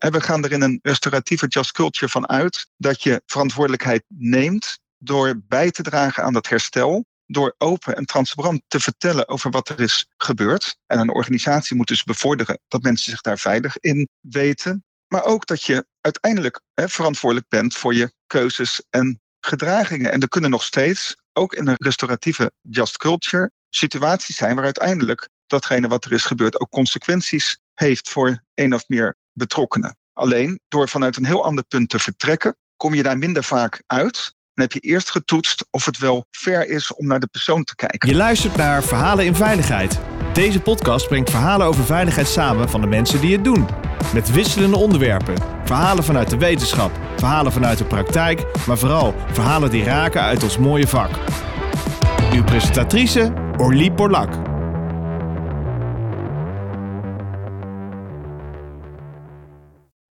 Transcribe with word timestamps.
En 0.00 0.12
we 0.12 0.20
gaan 0.20 0.44
er 0.44 0.52
in 0.52 0.62
een 0.62 0.78
restauratieve 0.82 1.46
just 1.46 1.72
culture 1.72 2.12
van 2.12 2.28
uit 2.28 2.66
dat 2.76 3.02
je 3.02 3.22
verantwoordelijkheid 3.26 4.04
neemt 4.08 4.78
door 4.98 5.40
bij 5.48 5.70
te 5.70 5.82
dragen 5.82 6.22
aan 6.22 6.32
dat 6.32 6.48
herstel. 6.48 7.04
Door 7.26 7.54
open 7.58 7.96
en 7.96 8.04
transparant 8.04 8.62
te 8.66 8.80
vertellen 8.80 9.28
over 9.28 9.50
wat 9.50 9.68
er 9.68 9.80
is 9.80 10.06
gebeurd. 10.16 10.76
En 10.86 10.98
een 10.98 11.14
organisatie 11.14 11.76
moet 11.76 11.88
dus 11.88 12.04
bevorderen 12.04 12.60
dat 12.68 12.82
mensen 12.82 13.10
zich 13.10 13.20
daar 13.20 13.38
veilig 13.38 13.78
in 13.78 14.08
weten. 14.20 14.84
Maar 15.08 15.24
ook 15.24 15.46
dat 15.46 15.62
je 15.62 15.86
uiteindelijk 16.00 16.60
hè, 16.74 16.88
verantwoordelijk 16.88 17.48
bent 17.48 17.74
voor 17.74 17.94
je 17.94 18.12
keuzes 18.26 18.82
en 18.90 19.20
gedragingen. 19.40 20.12
En 20.12 20.20
er 20.20 20.28
kunnen 20.28 20.50
nog 20.50 20.64
steeds, 20.64 21.16
ook 21.32 21.54
in 21.54 21.66
een 21.66 21.76
restauratieve 21.78 22.52
just 22.60 22.96
culture, 22.96 23.50
situaties 23.68 24.36
zijn 24.36 24.54
waar 24.54 24.64
uiteindelijk 24.64 25.28
datgene 25.46 25.88
wat 25.88 26.04
er 26.04 26.12
is 26.12 26.24
gebeurd 26.24 26.60
ook 26.60 26.70
consequenties 26.70 27.58
heeft 27.74 28.08
voor 28.08 28.44
één 28.54 28.72
of 28.72 28.88
meer 28.88 29.16
betrokkenen. 29.32 29.96
Alleen 30.12 30.60
door 30.68 30.88
vanuit 30.88 31.16
een 31.16 31.26
heel 31.26 31.44
ander 31.44 31.64
punt 31.64 31.88
te 31.88 31.98
vertrekken, 31.98 32.56
kom 32.76 32.94
je 32.94 33.02
daar 33.02 33.18
minder 33.18 33.44
vaak 33.44 33.82
uit. 33.86 34.34
Dan 34.54 34.68
heb 34.68 34.72
je 34.72 34.88
eerst 34.88 35.10
getoetst 35.10 35.66
of 35.70 35.84
het 35.84 35.98
wel 35.98 36.26
fair 36.30 36.68
is 36.68 36.94
om 36.94 37.06
naar 37.06 37.20
de 37.20 37.26
persoon 37.26 37.64
te 37.64 37.74
kijken. 37.74 38.08
Je 38.08 38.14
luistert 38.14 38.56
naar 38.56 38.82
Verhalen 38.82 39.24
in 39.24 39.34
Veiligheid. 39.34 39.98
Deze 40.32 40.60
podcast 40.60 41.08
brengt 41.08 41.30
verhalen 41.30 41.66
over 41.66 41.84
veiligheid 41.84 42.28
samen 42.28 42.68
van 42.68 42.80
de 42.80 42.86
mensen 42.86 43.20
die 43.20 43.32
het 43.32 43.44
doen. 43.44 43.68
Met 44.14 44.30
wisselende 44.30 44.76
onderwerpen. 44.76 45.34
Verhalen 45.64 46.04
vanuit 46.04 46.30
de 46.30 46.38
wetenschap, 46.38 46.90
verhalen 47.16 47.52
vanuit 47.52 47.78
de 47.78 47.84
praktijk, 47.84 48.44
maar 48.66 48.78
vooral 48.78 49.14
verhalen 49.32 49.70
die 49.70 49.84
raken 49.84 50.20
uit 50.20 50.42
ons 50.42 50.58
mooie 50.58 50.88
vak. 50.88 51.10
Uw 52.32 52.44
presentatrice 52.44 53.32
Orlie 53.56 53.92
Borlak. 53.92 54.49